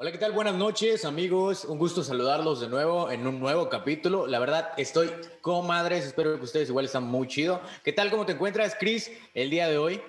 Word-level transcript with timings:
Hola, 0.00 0.12
¿qué 0.12 0.18
tal? 0.18 0.30
Buenas 0.30 0.54
noches, 0.54 1.04
amigos. 1.04 1.64
Un 1.64 1.76
gusto 1.76 2.04
saludarlos 2.04 2.60
de 2.60 2.68
nuevo 2.68 3.10
en 3.10 3.26
un 3.26 3.40
nuevo 3.40 3.68
capítulo. 3.68 4.28
La 4.28 4.38
verdad, 4.38 4.70
estoy 4.76 5.10
comadres. 5.40 6.04
Espero 6.04 6.38
que 6.38 6.44
ustedes 6.44 6.68
igual 6.68 6.84
están 6.84 7.02
muy 7.02 7.26
chido. 7.26 7.60
¿Qué 7.82 7.92
tal? 7.92 8.08
¿Cómo 8.08 8.24
te 8.24 8.30
encuentras, 8.30 8.76
Chris, 8.78 9.10
el 9.34 9.50
día 9.50 9.68
de 9.68 9.76
hoy? 9.76 10.00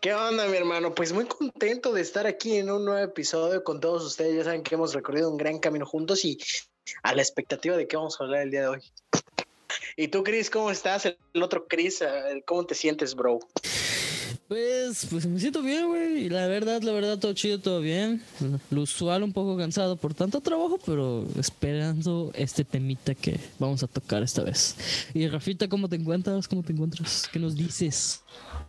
¿Qué 0.00 0.14
onda, 0.14 0.48
mi 0.48 0.56
hermano? 0.56 0.96
Pues 0.96 1.12
muy 1.12 1.26
contento 1.26 1.92
de 1.92 2.00
estar 2.00 2.26
aquí 2.26 2.56
en 2.56 2.72
un 2.72 2.84
nuevo 2.84 3.04
episodio 3.04 3.62
con 3.62 3.78
todos 3.78 4.02
ustedes. 4.02 4.36
Ya 4.36 4.42
saben 4.42 4.64
que 4.64 4.74
hemos 4.74 4.92
recorrido 4.94 5.30
un 5.30 5.36
gran 5.36 5.60
camino 5.60 5.86
juntos 5.86 6.24
y 6.24 6.36
a 7.04 7.14
la 7.14 7.22
expectativa 7.22 7.76
de 7.76 7.86
qué 7.86 7.96
vamos 7.96 8.20
a 8.20 8.24
hablar 8.24 8.42
el 8.42 8.50
día 8.50 8.62
de 8.62 8.66
hoy. 8.66 8.82
¿Y 9.96 10.08
tú, 10.08 10.24
Chris, 10.24 10.50
cómo 10.50 10.72
estás? 10.72 11.06
El 11.06 11.16
otro 11.40 11.68
Chris, 11.68 12.02
¿cómo 12.46 12.66
te 12.66 12.74
sientes, 12.74 13.14
bro? 13.14 13.38
Pues, 14.48 15.06
pues 15.10 15.26
me 15.26 15.38
siento 15.38 15.62
bien, 15.62 15.86
güey. 15.88 16.30
La 16.30 16.46
verdad, 16.46 16.80
la 16.80 16.92
verdad, 16.92 17.18
todo 17.18 17.34
chido, 17.34 17.60
todo 17.60 17.80
bien. 17.80 18.22
Lo 18.70 18.80
usual, 18.80 19.22
un 19.22 19.32
poco 19.34 19.58
cansado 19.58 19.96
por 19.96 20.14
tanto 20.14 20.40
trabajo, 20.40 20.78
pero 20.86 21.26
esperando 21.38 22.32
este 22.34 22.64
temita 22.64 23.14
que 23.14 23.38
vamos 23.58 23.82
a 23.82 23.86
tocar 23.86 24.22
esta 24.22 24.42
vez. 24.42 25.10
Y 25.12 25.28
Rafita, 25.28 25.68
¿cómo 25.68 25.86
te 25.86 25.96
encuentras? 25.96 26.48
¿Cómo 26.48 26.62
te 26.62 26.72
encuentras? 26.72 27.28
¿Qué 27.30 27.38
nos 27.38 27.56
dices? 27.56 28.22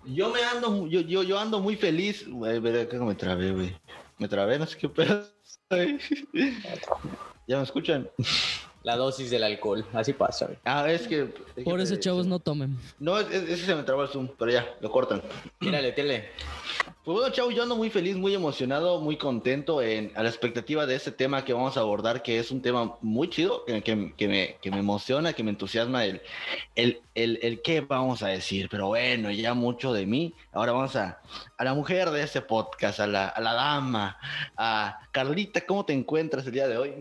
Yo 0.05 0.29
me 0.33 0.43
ando, 0.43 0.85
yo, 0.87 0.99
yo, 0.99 1.23
yo 1.23 1.39
ando 1.39 1.61
muy 1.61 1.77
feliz. 1.77 2.27
Güey, 2.27 2.59
me 2.59 3.15
trabé, 3.15 3.53
güey. 3.53 3.73
Me 4.17 4.27
trabé, 4.27 4.59
no 4.59 4.65
sé 4.65 4.77
qué 4.77 4.89
pedo. 4.89 5.23
¿Ya 7.47 7.57
me 7.57 7.63
escuchan? 7.63 8.09
La 8.83 8.95
dosis 8.95 9.29
del 9.29 9.43
alcohol. 9.43 9.85
Así 9.93 10.13
pasa. 10.13 10.49
Ah, 10.63 10.89
es 10.89 11.07
que. 11.07 11.25
Por 11.63 11.79
eso, 11.79 11.95
chavos, 11.97 12.27
no 12.27 12.39
tomen. 12.39 12.77
No, 12.99 13.19
ese 13.19 13.57
se 13.57 13.75
me 13.75 13.83
trabó 13.83 14.03
el 14.03 14.09
Zoom, 14.09 14.29
pero 14.37 14.51
ya, 14.51 14.67
lo 14.81 14.91
cortan. 14.91 15.21
Tírale, 15.59 15.91
tírale. 15.91 16.29
Pues 17.03 17.17
bueno, 17.17 17.33
chavos, 17.33 17.55
yo 17.55 17.63
ando 17.63 17.75
muy 17.75 17.89
feliz, 17.89 18.15
muy 18.15 18.35
emocionado, 18.35 18.99
muy 19.01 19.17
contento 19.17 19.81
en, 19.81 20.11
a 20.15 20.23
la 20.23 20.29
expectativa 20.29 20.85
de 20.85 20.95
este 20.95 21.11
tema 21.11 21.43
que 21.43 21.53
vamos 21.53 21.75
a 21.75 21.79
abordar, 21.79 22.21
que 22.21 22.39
es 22.39 22.51
un 22.51 22.61
tema 22.61 22.97
muy 23.01 23.29
chido, 23.29 23.65
que, 23.65 23.81
que, 23.81 23.95
me, 23.95 24.13
que 24.15 24.71
me, 24.71 24.79
emociona, 24.79 25.33
que 25.33 25.43
me 25.43 25.49
entusiasma 25.49 26.05
el, 26.05 26.21
el, 26.75 27.01
el, 27.15 27.39
el, 27.41 27.61
qué 27.61 27.81
vamos 27.81 28.21
a 28.21 28.27
decir. 28.27 28.67
Pero 28.69 28.87
bueno, 28.87 29.31
ya 29.31 29.53
mucho 29.53 29.91
de 29.91 30.05
mí. 30.05 30.33
Ahora 30.51 30.71
vamos 30.71 30.95
a, 30.95 31.19
a 31.57 31.63
la 31.63 31.73
mujer 31.73 32.11
de 32.11 32.21
este 32.21 32.41
podcast, 32.41 32.99
a 32.99 33.07
la, 33.07 33.27
a 33.27 33.41
la 33.41 33.53
dama, 33.53 34.17
a 34.55 34.99
Carlita, 35.11 35.61
¿cómo 35.65 35.85
te 35.85 35.93
encuentras 35.93 36.45
el 36.45 36.51
día 36.51 36.67
de 36.67 36.77
hoy? 36.77 36.93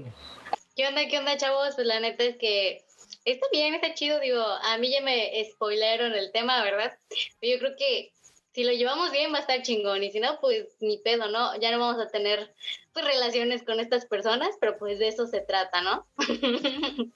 ¿Qué 0.78 0.86
onda, 0.86 1.08
qué 1.08 1.18
onda, 1.18 1.36
chavos? 1.36 1.74
Pues 1.74 1.88
la 1.88 1.98
neta 1.98 2.22
es 2.22 2.36
que 2.36 2.84
está 3.24 3.44
bien, 3.50 3.74
está 3.74 3.94
chido. 3.94 4.20
Digo, 4.20 4.40
a 4.40 4.78
mí 4.78 4.92
ya 4.92 5.00
me 5.00 5.44
spoilearon 5.50 6.12
el 6.12 6.30
tema, 6.30 6.62
¿verdad? 6.62 6.96
Pero 7.40 7.54
yo 7.54 7.58
creo 7.58 7.76
que 7.76 8.12
si 8.54 8.62
lo 8.62 8.70
llevamos 8.70 9.10
bien 9.10 9.32
va 9.32 9.38
a 9.38 9.40
estar 9.40 9.60
chingón. 9.62 10.04
Y 10.04 10.12
si 10.12 10.20
no, 10.20 10.38
pues 10.38 10.76
ni 10.78 10.98
pedo, 10.98 11.28
¿no? 11.30 11.58
Ya 11.58 11.72
no 11.72 11.80
vamos 11.80 12.00
a 12.00 12.06
tener 12.06 12.54
pues, 12.92 13.04
relaciones 13.04 13.64
con 13.64 13.80
estas 13.80 14.06
personas, 14.06 14.50
pero 14.60 14.78
pues 14.78 15.00
de 15.00 15.08
eso 15.08 15.26
se 15.26 15.40
trata, 15.40 15.82
¿no? 15.82 16.06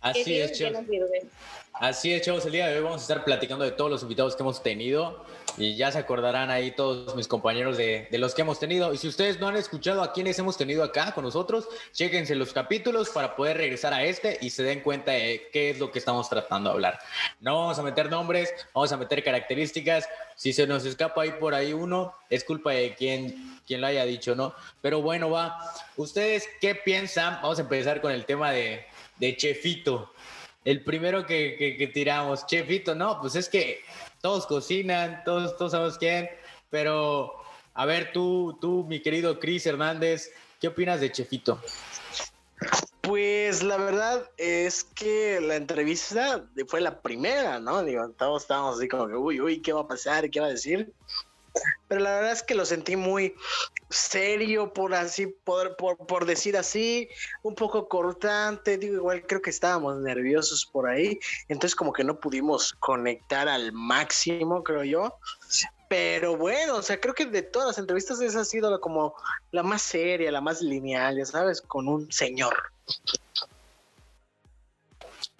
Así 0.00 0.38
es, 0.38 0.56
chavos. 0.56 0.84
Así 1.74 2.12
es, 2.12 2.22
chavos. 2.22 2.46
El 2.46 2.52
día 2.52 2.68
de 2.68 2.76
hoy 2.76 2.84
vamos 2.84 3.00
a 3.00 3.02
estar 3.02 3.24
platicando 3.24 3.64
de 3.64 3.72
todos 3.72 3.90
los 3.90 4.02
invitados 4.02 4.36
que 4.36 4.44
hemos 4.44 4.62
tenido 4.62 5.24
y 5.58 5.74
ya 5.74 5.90
se 5.90 5.98
acordarán 5.98 6.48
ahí 6.48 6.70
todos 6.70 7.16
mis 7.16 7.26
compañeros 7.26 7.76
de, 7.76 8.06
de, 8.12 8.18
los 8.18 8.32
que 8.32 8.42
hemos 8.42 8.60
tenido. 8.60 8.94
Y 8.94 8.96
si 8.96 9.08
ustedes 9.08 9.40
no 9.40 9.48
han 9.48 9.56
escuchado 9.56 10.00
a 10.00 10.12
quienes 10.12 10.38
hemos 10.38 10.56
tenido 10.56 10.84
acá 10.84 11.10
con 11.12 11.24
nosotros, 11.24 11.66
chéquense 11.92 12.36
los 12.36 12.52
capítulos 12.52 13.10
para 13.10 13.34
poder 13.34 13.56
regresar 13.56 13.92
a 13.92 14.04
este 14.04 14.38
y 14.40 14.50
se 14.50 14.62
den 14.62 14.82
cuenta 14.82 15.10
de 15.10 15.48
qué 15.52 15.70
es 15.70 15.80
lo 15.80 15.90
que 15.90 15.98
estamos 15.98 16.28
tratando 16.28 16.70
de 16.70 16.74
hablar. 16.74 17.00
No 17.40 17.58
vamos 17.58 17.76
a 17.80 17.82
meter 17.82 18.08
nombres, 18.08 18.54
vamos 18.72 18.92
a 18.92 18.96
meter 18.96 19.24
características. 19.24 20.08
Si 20.36 20.52
se 20.52 20.68
nos 20.68 20.84
escapa 20.84 21.22
ahí 21.22 21.32
por 21.40 21.56
ahí 21.56 21.72
uno, 21.72 22.14
es 22.30 22.44
culpa 22.44 22.70
de 22.70 22.94
quien, 22.94 23.60
quien 23.66 23.80
lo 23.80 23.88
haya 23.88 24.04
dicho, 24.04 24.36
¿no? 24.36 24.54
Pero 24.80 25.02
bueno, 25.02 25.28
va. 25.28 25.58
¿Ustedes 25.96 26.48
qué 26.60 26.76
piensan? 26.76 27.40
Vamos 27.42 27.58
a 27.58 27.62
empezar 27.62 28.00
con 28.00 28.12
el 28.12 28.24
tema 28.26 28.52
de, 28.52 28.86
de 29.18 29.36
Chefito. 29.36 30.12
El 30.64 30.82
primero 30.82 31.26
que, 31.26 31.76
que, 31.78 31.86
tiramos, 31.88 32.46
Chefito, 32.46 32.94
no, 32.94 33.20
pues 33.20 33.36
es 33.36 33.48
que 33.48 33.80
todos 34.22 34.46
cocinan, 34.46 35.22
todos, 35.24 35.56
todos 35.58 35.72
sabemos 35.72 35.98
quién, 35.98 36.28
pero 36.70 37.34
a 37.74 37.84
ver, 37.84 38.12
tú, 38.12 38.56
tú, 38.60 38.84
mi 38.88 39.00
querido 39.02 39.38
Cris 39.38 39.66
Hernández, 39.66 40.32
¿qué 40.60 40.68
opinas 40.68 41.00
de 41.00 41.12
Chefito? 41.12 41.60
Pues 43.02 43.62
la 43.62 43.76
verdad 43.76 44.30
es 44.38 44.84
que 44.84 45.38
la 45.42 45.56
entrevista 45.56 46.48
fue 46.66 46.80
la 46.80 47.02
primera, 47.02 47.60
¿no? 47.60 47.82
Digo, 47.84 48.08
todos 48.16 48.42
estábamos 48.42 48.78
así 48.78 48.88
como 48.88 49.08
que, 49.08 49.14
uy, 49.14 49.42
uy, 49.42 49.60
¿qué 49.60 49.74
va 49.74 49.82
a 49.82 49.88
pasar? 49.88 50.30
¿Qué 50.30 50.40
va 50.40 50.46
a 50.46 50.50
decir? 50.50 50.94
Pero 51.88 52.00
la 52.00 52.14
verdad 52.16 52.32
es 52.32 52.42
que 52.42 52.54
lo 52.54 52.64
sentí 52.64 52.96
muy 52.96 53.34
serio, 53.90 54.72
por 54.72 54.94
así, 54.94 55.26
por, 55.26 55.76
por, 55.76 55.96
por, 55.96 56.26
decir 56.26 56.56
así, 56.56 57.08
un 57.42 57.54
poco 57.54 57.88
cortante, 57.88 58.78
digo, 58.78 58.96
igual 58.96 59.26
creo 59.26 59.40
que 59.40 59.50
estábamos 59.50 59.98
nerviosos 59.98 60.66
por 60.66 60.88
ahí, 60.88 61.18
entonces 61.48 61.76
como 61.76 61.92
que 61.92 62.02
no 62.02 62.18
pudimos 62.18 62.72
conectar 62.80 63.48
al 63.48 63.72
máximo, 63.72 64.64
creo 64.64 64.84
yo. 64.84 65.18
Pero 65.88 66.36
bueno, 66.36 66.76
o 66.76 66.82
sea, 66.82 67.00
creo 67.00 67.14
que 67.14 67.26
de 67.26 67.42
todas 67.42 67.68
las 67.68 67.78
entrevistas 67.78 68.20
esa 68.20 68.40
ha 68.40 68.44
sido 68.44 68.80
como 68.80 69.14
la 69.52 69.62
más 69.62 69.82
seria, 69.82 70.32
la 70.32 70.40
más 70.40 70.60
lineal, 70.60 71.18
ya 71.18 71.26
sabes, 71.26 71.60
con 71.60 71.86
un 71.88 72.10
señor. 72.10 72.54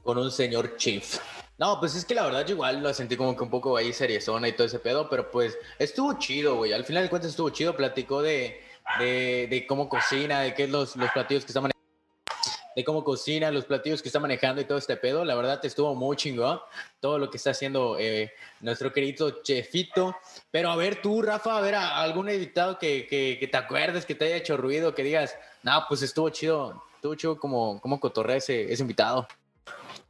Con 0.04 0.18
un 0.18 0.30
señor 0.30 0.76
chief. 0.76 1.18
No, 1.56 1.78
pues 1.78 1.94
es 1.94 2.04
que 2.04 2.14
la 2.14 2.24
verdad 2.24 2.44
yo 2.44 2.54
igual 2.54 2.82
lo 2.82 2.92
sentí 2.92 3.16
como 3.16 3.36
que 3.36 3.44
un 3.44 3.50
poco 3.50 3.76
ahí 3.76 3.92
seriezona 3.92 4.48
y 4.48 4.52
todo 4.52 4.66
ese 4.66 4.80
pedo, 4.80 5.08
pero 5.08 5.30
pues 5.30 5.56
estuvo 5.78 6.18
chido, 6.18 6.56
güey. 6.56 6.72
Al 6.72 6.84
final 6.84 7.04
de 7.04 7.10
cuentas 7.10 7.30
estuvo 7.30 7.50
chido, 7.50 7.76
platicó 7.76 8.22
de, 8.22 8.60
de, 8.98 9.64
cómo 9.68 9.88
cocina, 9.88 10.40
de 10.40 10.52
qué 10.52 10.64
es 10.64 10.70
los, 10.70 10.96
los 10.96 11.10
platillos 11.12 11.44
que 11.44 11.52
está 11.52 11.60
manejando, 11.60 11.74
de 12.74 12.84
cómo 12.84 13.04
cocina, 13.04 13.52
los 13.52 13.66
platillos 13.66 14.02
que 14.02 14.08
está 14.08 14.18
manejando 14.18 14.60
y 14.62 14.64
todo 14.64 14.78
este 14.78 14.96
pedo. 14.96 15.24
La 15.24 15.36
verdad 15.36 15.64
estuvo 15.64 15.94
muy 15.94 16.16
chingón 16.16 16.58
todo 16.98 17.20
lo 17.20 17.30
que 17.30 17.36
está 17.36 17.50
haciendo 17.50 17.98
eh, 18.00 18.32
nuestro 18.60 18.92
querido 18.92 19.42
Chefito. 19.44 20.16
Pero 20.50 20.70
a 20.70 20.76
ver 20.76 21.00
tú, 21.02 21.22
Rafa, 21.22 21.56
a 21.56 21.60
ver 21.60 21.76
a, 21.76 22.02
algún 22.02 22.28
invitado 22.30 22.80
que, 22.80 23.06
que, 23.06 23.36
que, 23.38 23.46
te 23.46 23.56
acuerdes, 23.56 24.04
que 24.04 24.16
te 24.16 24.24
haya 24.24 24.36
hecho 24.38 24.56
ruido, 24.56 24.92
que 24.92 25.04
digas, 25.04 25.36
no, 25.62 25.84
pues 25.88 26.02
estuvo 26.02 26.30
chido, 26.30 26.82
estuvo 26.96 27.14
chido 27.14 27.38
como, 27.38 27.80
como 27.80 28.00
cotorrea 28.00 28.38
ese, 28.38 28.72
ese 28.72 28.82
invitado. 28.82 29.28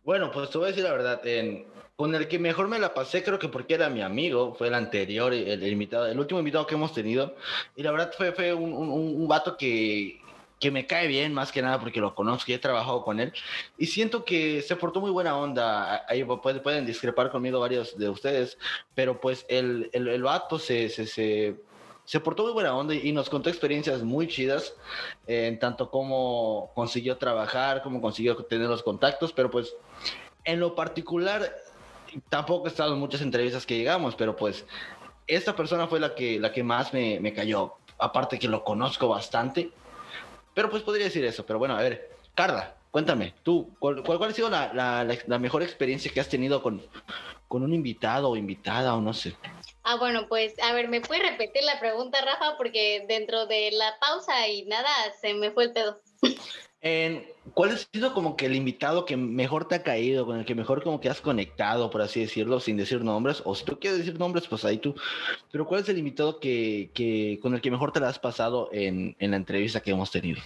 Bueno, 0.04 0.30
pues 0.30 0.50
te 0.50 0.58
voy 0.58 0.66
a 0.66 0.68
decir 0.68 0.84
la 0.84 0.92
verdad, 0.92 1.26
en, 1.26 1.64
con 1.96 2.14
el 2.14 2.28
que 2.28 2.38
mejor 2.38 2.68
me 2.68 2.78
la 2.78 2.92
pasé, 2.92 3.24
creo 3.24 3.38
que 3.38 3.48
porque 3.48 3.72
era 3.74 3.88
mi 3.88 4.02
amigo, 4.02 4.54
fue 4.54 4.68
el 4.68 4.74
anterior, 4.74 5.32
el, 5.32 5.48
el 5.48 5.72
invitado, 5.72 6.06
el 6.06 6.18
último 6.18 6.40
invitado 6.40 6.66
que 6.66 6.74
hemos 6.74 6.92
tenido, 6.92 7.34
y 7.74 7.82
la 7.82 7.90
verdad 7.90 8.12
fue, 8.14 8.32
fue 8.32 8.52
un, 8.52 8.74
un, 8.74 8.90
un 8.90 9.28
vato 9.28 9.56
que, 9.56 10.20
que 10.60 10.70
me 10.70 10.86
cae 10.86 11.06
bien, 11.06 11.32
más 11.32 11.50
que 11.50 11.62
nada 11.62 11.80
porque 11.80 12.00
lo 12.00 12.14
conozco 12.14 12.50
y 12.50 12.54
he 12.54 12.58
trabajado 12.58 13.02
con 13.02 13.18
él, 13.18 13.32
y 13.78 13.86
siento 13.86 14.26
que 14.26 14.60
se 14.60 14.76
portó 14.76 15.00
muy 15.00 15.10
buena 15.10 15.38
onda, 15.38 16.04
ahí 16.06 16.22
pueden, 16.24 16.84
discrepar 16.84 17.30
conmigo 17.30 17.58
varios 17.60 17.96
de 17.96 18.10
ustedes, 18.10 18.58
pero 18.94 19.18
pues 19.22 19.46
el, 19.48 19.88
el, 19.94 20.08
el 20.08 20.22
vato 20.22 20.58
se, 20.58 20.90
se, 20.90 21.06
se 21.06 21.56
se 22.04 22.20
portó 22.20 22.42
muy 22.42 22.52
buena 22.52 22.76
onda 22.76 22.94
y 22.94 23.12
nos 23.12 23.30
contó 23.30 23.48
experiencias 23.48 24.02
muy 24.02 24.28
chidas, 24.28 24.74
eh, 25.26 25.46
en 25.46 25.58
tanto 25.58 25.90
como 25.90 26.70
consiguió 26.74 27.16
trabajar, 27.16 27.82
como 27.82 28.00
consiguió 28.00 28.36
tener 28.44 28.68
los 28.68 28.82
contactos, 28.82 29.32
pero 29.32 29.50
pues 29.50 29.74
en 30.44 30.60
lo 30.60 30.74
particular 30.74 31.54
tampoco 32.28 32.66
he 32.66 32.70
estado 32.70 32.96
muchas 32.96 33.22
entrevistas 33.22 33.66
que 33.66 33.76
llegamos, 33.76 34.14
pero 34.14 34.36
pues 34.36 34.64
esta 35.26 35.56
persona 35.56 35.86
fue 35.86 36.00
la 36.00 36.14
que, 36.14 36.38
la 36.38 36.52
que 36.52 36.62
más 36.62 36.92
me, 36.92 37.18
me 37.20 37.32
cayó, 37.32 37.74
aparte 37.98 38.38
que 38.38 38.48
lo 38.48 38.64
conozco 38.64 39.08
bastante, 39.08 39.70
pero 40.54 40.70
pues 40.70 40.82
podría 40.82 41.06
decir 41.06 41.24
eso, 41.24 41.44
pero 41.44 41.58
bueno, 41.58 41.76
a 41.76 41.82
ver, 41.82 42.10
Carla, 42.34 42.76
cuéntame, 42.90 43.34
tú, 43.42 43.74
¿cuál, 43.78 44.02
cuál, 44.02 44.18
cuál 44.18 44.30
ha 44.30 44.34
sido 44.34 44.50
la, 44.50 44.72
la, 44.72 45.06
la, 45.26 45.38
mejor 45.38 45.62
experiencia 45.62 46.12
que 46.12 46.20
has 46.20 46.28
tenido 46.28 46.62
con, 46.62 46.82
con 47.48 47.62
un 47.62 47.72
invitado 47.72 48.30
o 48.30 48.36
invitada 48.36 48.94
o 48.94 49.00
no 49.00 49.12
sé? 49.12 49.34
Ah, 49.82 49.96
bueno, 49.96 50.28
pues 50.28 50.54
a 50.62 50.72
ver, 50.72 50.88
¿me 50.88 51.00
puedes 51.00 51.28
repetir 51.28 51.62
la 51.64 51.78
pregunta, 51.80 52.24
Rafa? 52.24 52.56
Porque 52.56 53.04
dentro 53.08 53.46
de 53.46 53.70
la 53.72 53.98
pausa 54.00 54.48
y 54.48 54.64
nada, 54.66 54.88
se 55.20 55.34
me 55.34 55.50
fue 55.50 55.64
el 55.64 55.72
pedo. 55.72 56.00
En, 56.84 57.26
¿Cuál 57.54 57.70
ha 57.70 57.78
sido 57.78 58.12
como 58.12 58.36
que 58.36 58.44
el 58.44 58.54
invitado 58.54 59.06
que 59.06 59.16
mejor 59.16 59.66
te 59.66 59.74
ha 59.74 59.82
caído, 59.82 60.26
con 60.26 60.38
el 60.38 60.44
que 60.44 60.54
mejor 60.54 60.82
como 60.82 61.00
que 61.00 61.08
has 61.08 61.22
conectado, 61.22 61.90
por 61.90 62.02
así 62.02 62.20
decirlo, 62.20 62.60
sin 62.60 62.76
decir 62.76 63.02
nombres? 63.02 63.40
O 63.46 63.54
si 63.54 63.64
tú 63.64 63.80
quieres 63.80 64.00
decir 64.00 64.18
nombres, 64.18 64.46
pues 64.46 64.66
ahí 64.66 64.76
tú. 64.76 64.94
Pero 65.50 65.66
¿cuál 65.66 65.80
es 65.80 65.88
el 65.88 65.96
invitado 65.96 66.38
que, 66.40 66.90
que 66.92 67.38
con 67.40 67.54
el 67.54 67.62
que 67.62 67.70
mejor 67.70 67.90
te 67.90 68.00
la 68.00 68.08
has 68.08 68.18
pasado 68.18 68.68
en, 68.70 69.16
en 69.18 69.30
la 69.30 69.38
entrevista 69.38 69.80
que 69.80 69.92
hemos 69.92 70.10
tenido? 70.10 70.42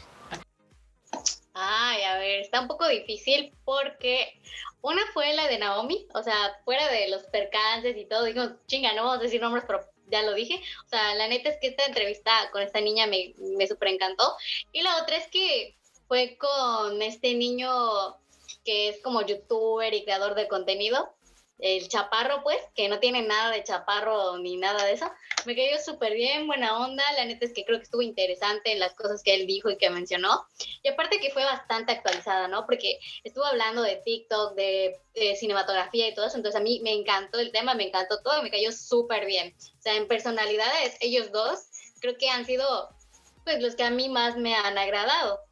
Ay, 1.54 2.04
a 2.04 2.18
ver, 2.18 2.42
está 2.42 2.60
un 2.60 2.68
poco 2.68 2.86
difícil 2.86 3.52
porque 3.64 4.40
una 4.80 5.02
fue 5.12 5.34
la 5.34 5.48
de 5.48 5.58
Naomi, 5.58 6.06
o 6.14 6.22
sea, 6.22 6.56
fuera 6.64 6.86
de 6.88 7.08
los 7.08 7.24
percances 7.24 7.96
y 7.96 8.04
todo, 8.04 8.22
digo, 8.22 8.44
chinga, 8.68 8.92
no 8.94 9.02
vamos 9.02 9.18
a 9.18 9.22
decir 9.24 9.40
nombres, 9.40 9.64
pero 9.66 9.80
ya 10.06 10.22
lo 10.22 10.34
dije. 10.34 10.60
O 10.86 10.88
sea, 10.88 11.14
la 11.14 11.26
neta 11.26 11.50
es 11.50 11.58
que 11.60 11.68
esta 11.68 11.84
entrevista 11.84 12.30
con 12.52 12.62
esta 12.62 12.80
niña 12.80 13.06
me, 13.06 13.34
me 13.56 13.66
súper 13.66 13.88
encantó. 13.88 14.36
Y 14.72 14.82
la 14.82 15.02
otra 15.02 15.16
es 15.16 15.26
que 15.28 15.77
fue 16.08 16.38
con 16.38 17.02
este 17.02 17.34
niño 17.34 17.70
que 18.64 18.88
es 18.88 19.00
como 19.02 19.22
youtuber 19.22 19.92
y 19.94 20.04
creador 20.04 20.34
de 20.34 20.48
contenido. 20.48 21.14
el 21.60 21.88
chaparro, 21.88 22.44
pues, 22.44 22.58
que 22.76 22.88
no 22.88 23.00
tiene 23.00 23.22
nada 23.22 23.50
de 23.50 23.64
chaparro 23.64 24.38
ni 24.38 24.56
nada 24.56 24.84
de 24.84 24.92
eso. 24.92 25.10
Me 25.44 25.56
cayó 25.56 25.76
súper 25.84 26.14
bien, 26.14 26.46
buena 26.46 26.78
onda. 26.78 27.02
La 27.16 27.24
neta 27.24 27.46
es 27.46 27.52
que 27.52 27.64
creo 27.64 27.78
que 27.78 27.82
estuvo 27.82 28.00
interesante 28.00 28.70
en 28.70 28.78
las 28.78 28.94
cosas 28.94 29.24
que 29.24 29.34
él 29.34 29.48
dijo 29.48 29.68
y 29.68 29.76
que 29.76 29.90
mencionó. 29.90 30.46
Y 30.84 30.88
aparte 30.88 31.18
que 31.18 31.30
fue 31.30 31.44
bastante 31.44 31.90
actualizada, 31.90 32.46
¿no? 32.46 32.64
Porque 32.64 33.00
estuvo 33.24 33.44
hablando 33.44 33.82
de 33.82 33.96
TikTok, 33.96 34.54
de, 34.54 35.00
cinematografía 35.36 36.06
y 36.06 36.14
todo 36.14 36.26
eso. 36.26 36.36
Entonces 36.36 36.60
a 36.60 36.62
mí 36.62 36.80
me 36.84 36.92
encantó 36.92 37.40
el 37.40 37.50
tema, 37.50 37.74
me 37.74 37.88
encantó 37.88 38.22
todo, 38.22 38.40
me 38.42 38.52
cayó 38.52 38.70
súper 38.70 39.26
bien. 39.26 39.56
O 39.78 39.82
sea, 39.82 39.96
en 39.96 40.06
personalidades, 40.06 40.96
ellos 41.00 41.32
dos 41.32 41.58
creo 42.00 42.16
que 42.16 42.28
han 42.28 42.46
sido, 42.46 42.88
pues, 43.44 43.60
los 43.60 43.74
que 43.74 43.82
a 43.82 43.90
mí 43.90 44.08
más 44.08 44.36
me 44.36 44.54
han 44.54 44.78
agradado. 44.78 45.47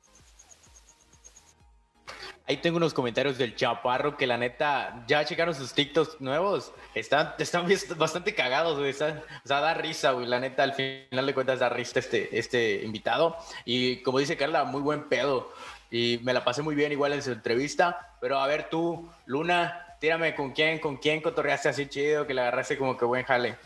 Ahí 2.48 2.58
tengo 2.58 2.76
unos 2.76 2.94
comentarios 2.94 3.38
del 3.38 3.56
Chaparro 3.56 4.16
que 4.16 4.26
la 4.26 4.36
neta, 4.36 5.04
ya 5.08 5.24
checaron 5.24 5.54
sus 5.54 5.72
TikToks 5.72 6.20
nuevos. 6.20 6.72
Están, 6.94 7.34
están 7.38 7.66
bastante 7.96 8.34
cagados, 8.34 8.78
güey. 8.78 8.90
o 8.90 8.94
sea, 8.94 9.22
da 9.44 9.74
risa, 9.74 10.12
güey. 10.12 10.26
La 10.26 10.38
neta, 10.38 10.62
al 10.62 10.74
final 10.74 11.26
de 11.26 11.34
cuentas, 11.34 11.58
da 11.58 11.68
risa 11.68 11.98
este, 11.98 12.38
este 12.38 12.84
invitado. 12.84 13.36
Y 13.64 14.02
como 14.02 14.20
dice 14.20 14.36
Carla, 14.36 14.64
muy 14.64 14.80
buen 14.80 15.08
pedo. 15.08 15.52
Y 15.90 16.20
me 16.22 16.32
la 16.32 16.44
pasé 16.44 16.62
muy 16.62 16.74
bien 16.74 16.92
igual 16.92 17.12
en 17.14 17.22
su 17.22 17.32
entrevista. 17.32 18.14
Pero 18.20 18.38
a 18.38 18.46
ver 18.46 18.70
tú, 18.70 19.10
Luna, 19.26 19.96
tírame 19.98 20.34
con 20.34 20.52
quién, 20.52 20.78
con 20.78 20.98
quién 20.98 21.20
cotorreaste 21.20 21.68
así 21.68 21.86
chido, 21.86 22.26
que 22.26 22.34
le 22.34 22.42
agarraste 22.42 22.78
como 22.78 22.96
que 22.96 23.04
buen 23.04 23.24
jale. 23.24 23.56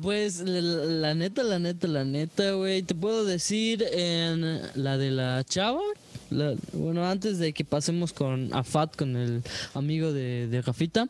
Pues 0.00 0.40
la, 0.40 1.14
neta, 1.14 1.42
la 1.42 1.58
neta, 1.58 1.86
la 1.88 2.04
neta, 2.04 2.52
güey. 2.52 2.82
Te 2.82 2.94
puedo 2.94 3.24
decir 3.24 3.84
en 3.92 4.60
la 4.74 4.98
de 4.98 5.10
la 5.10 5.44
chava. 5.44 5.80
bueno, 6.72 7.06
antes 7.06 7.38
de 7.38 7.52
que 7.52 7.64
pasemos 7.64 8.12
con 8.12 8.52
Afat, 8.54 8.96
con 8.96 9.16
el 9.16 9.42
amigo 9.74 10.12
de, 10.12 10.46
de 10.48 10.62
Rafita. 10.62 11.08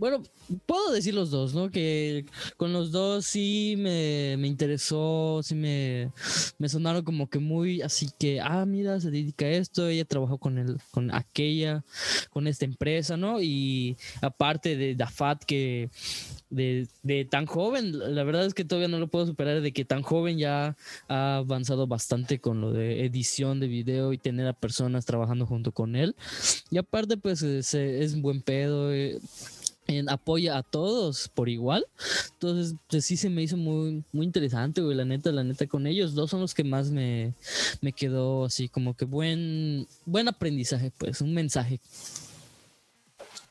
Bueno, 0.00 0.22
puedo 0.64 0.92
decir 0.92 1.12
los 1.12 1.30
dos, 1.30 1.52
¿no? 1.54 1.70
Que 1.70 2.24
con 2.56 2.72
los 2.72 2.90
dos 2.90 3.26
sí 3.26 3.74
me, 3.76 4.32
interesó, 4.46 5.42
sí 5.42 5.54
me, 5.54 6.10
sonaron 6.68 7.04
como 7.04 7.28
que 7.28 7.38
muy 7.38 7.82
así 7.82 8.08
que, 8.18 8.40
ah, 8.40 8.64
mira, 8.64 8.98
se 8.98 9.10
dedica 9.10 9.44
a 9.44 9.50
esto, 9.50 9.88
ella 9.88 10.06
trabajó 10.06 10.38
con 10.38 10.56
el, 10.56 10.78
con 10.90 11.14
aquella, 11.14 11.84
con 12.30 12.46
esta 12.46 12.64
empresa, 12.64 13.18
¿no? 13.18 13.42
Y 13.42 13.98
aparte 14.22 14.74
de 14.74 14.94
Dafat 14.94 15.44
que 15.44 15.90
de, 16.48 16.88
de, 17.02 17.26
tan 17.26 17.44
joven, 17.44 18.14
la 18.14 18.24
verdad 18.24 18.46
es 18.46 18.54
que 18.54 18.64
todavía 18.64 18.88
no 18.88 18.98
lo 18.98 19.08
puedo 19.08 19.26
superar, 19.26 19.60
de 19.60 19.72
que 19.72 19.84
tan 19.84 20.00
joven 20.00 20.38
ya 20.38 20.78
ha 21.08 21.36
avanzado 21.36 21.86
bastante 21.86 22.40
con 22.40 22.62
lo 22.62 22.72
de 22.72 23.04
edición 23.04 23.60
de 23.60 23.68
video 23.68 24.14
y 24.14 24.18
tener 24.18 24.46
a 24.46 24.54
personas 24.54 25.04
trabajando 25.04 25.44
junto 25.44 25.72
con 25.72 25.94
él. 25.94 26.16
Y 26.70 26.78
aparte, 26.78 27.18
pues 27.18 27.42
es, 27.42 27.74
es 27.74 28.14
un 28.14 28.22
buen 28.22 28.40
pedo. 28.40 28.92
Eh, 28.94 29.20
apoya 30.08 30.56
a 30.56 30.62
todos 30.62 31.28
por 31.28 31.48
igual. 31.48 31.86
Entonces, 32.32 32.76
pues 32.88 33.04
sí 33.04 33.16
se 33.16 33.30
me 33.30 33.42
hizo 33.42 33.56
muy, 33.56 34.04
muy 34.12 34.26
interesante, 34.26 34.80
güey. 34.80 34.96
La 34.96 35.04
neta, 35.04 35.32
la 35.32 35.44
neta, 35.44 35.66
con 35.66 35.86
ellos 35.86 36.14
dos 36.14 36.30
son 36.30 36.40
los 36.40 36.54
que 36.54 36.64
más 36.64 36.90
me, 36.90 37.34
me 37.80 37.92
quedó 37.92 38.44
así 38.44 38.68
como 38.68 38.94
que 38.94 39.04
buen, 39.04 39.86
buen 40.04 40.28
aprendizaje, 40.28 40.92
pues, 40.96 41.20
un 41.20 41.34
mensaje. 41.34 41.80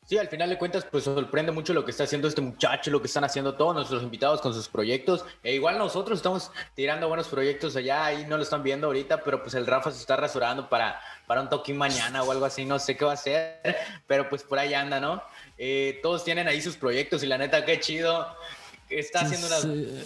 Sí, 0.10 0.18
al 0.18 0.28
final 0.28 0.50
de 0.50 0.58
cuentas, 0.58 0.88
pues 0.90 1.04
sorprende 1.04 1.52
mucho 1.52 1.72
lo 1.72 1.86
que 1.86 1.92
está 1.92 2.06
haciendo 2.06 2.28
este 2.28 2.42
muchacho, 2.42 2.90
lo 2.90 3.00
que 3.00 3.06
están 3.06 3.25
haciendo 3.25 3.54
todos 3.54 3.75
nuestros 3.75 4.02
invitados 4.02 4.42
con 4.42 4.56
sus 4.56 4.68
proyectos. 4.68 5.24
E 5.44 5.54
igual 5.54 5.78
nosotros 5.78 6.18
estamos 6.18 6.52
tirando 6.74 7.08
buenos 7.08 7.28
proyectos 7.28 7.75
allá, 7.75 8.06
ahí 8.06 8.25
no 8.25 8.36
lo 8.36 8.42
están 8.42 8.64
viendo 8.64 8.88
ahorita, 8.88 9.24
pero 9.24 9.44
pues 9.44 9.54
el 9.54 9.68
Rafa 9.68 9.92
se 9.92 10.00
está 10.00 10.16
rasurando 10.16 10.68
para, 10.68 11.00
para 11.28 11.44
un 11.44 11.50
toque 11.50 11.75
mañana 11.75 12.24
o 12.24 12.32
algo 12.32 12.46
así, 12.46 12.66
no 12.66 12.80
sé 12.80 12.98
qué 12.98 13.06
va 13.06 13.12
a 13.12 13.14
hacer, 13.14 13.62
pero 14.08 14.28
pues 14.28 14.42
por 14.42 14.58
ahí 14.58 14.74
anda, 14.74 15.00
¿no? 15.00 15.22
Eh, 15.62 16.00
todos 16.02 16.24
tienen 16.24 16.48
ahí 16.48 16.62
sus 16.62 16.78
proyectos 16.78 17.22
y 17.22 17.28
la 17.28 17.38
neta, 17.38 17.66
qué 17.66 17.80
chido. 17.82 18.26
Está 18.90 19.22
haciendo 19.22 19.48
una... 19.48 20.04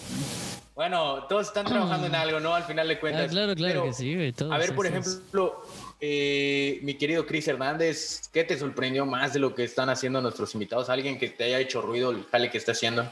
Bueno, 0.75 1.25
todos 1.29 1.47
están 1.47 1.65
trabajando 1.65 2.07
en 2.07 2.15
algo, 2.15 2.39
¿no? 2.39 2.55
Al 2.55 2.63
final 2.63 2.87
de 2.87 2.99
cuentas. 2.99 3.27
Ah, 3.27 3.29
claro, 3.29 3.53
claro 3.53 3.83
que 3.83 3.93
sí, 3.93 4.15
güey. 4.15 4.33
A 4.49 4.57
ver, 4.57 4.73
por 4.73 4.87
ejemplo, 4.87 5.61
eh, 6.01 6.79
mi 6.81 6.95
querido 6.95 7.27
Chris 7.27 7.47
Hernández, 7.47 8.29
¿qué 8.33 8.43
te 8.43 8.57
sorprendió 8.57 9.05
más 9.05 9.33
de 9.33 9.39
lo 9.39 9.53
que 9.53 9.63
están 9.63 9.89
haciendo 9.89 10.19
nuestros 10.19 10.55
invitados? 10.55 10.89
¿Alguien 10.89 11.19
que 11.19 11.29
te 11.29 11.43
haya 11.43 11.59
hecho 11.59 11.83
ruido 11.83 12.09
el 12.09 12.23
jale 12.25 12.49
que 12.49 12.57
está 12.57 12.71
haciendo? 12.71 13.07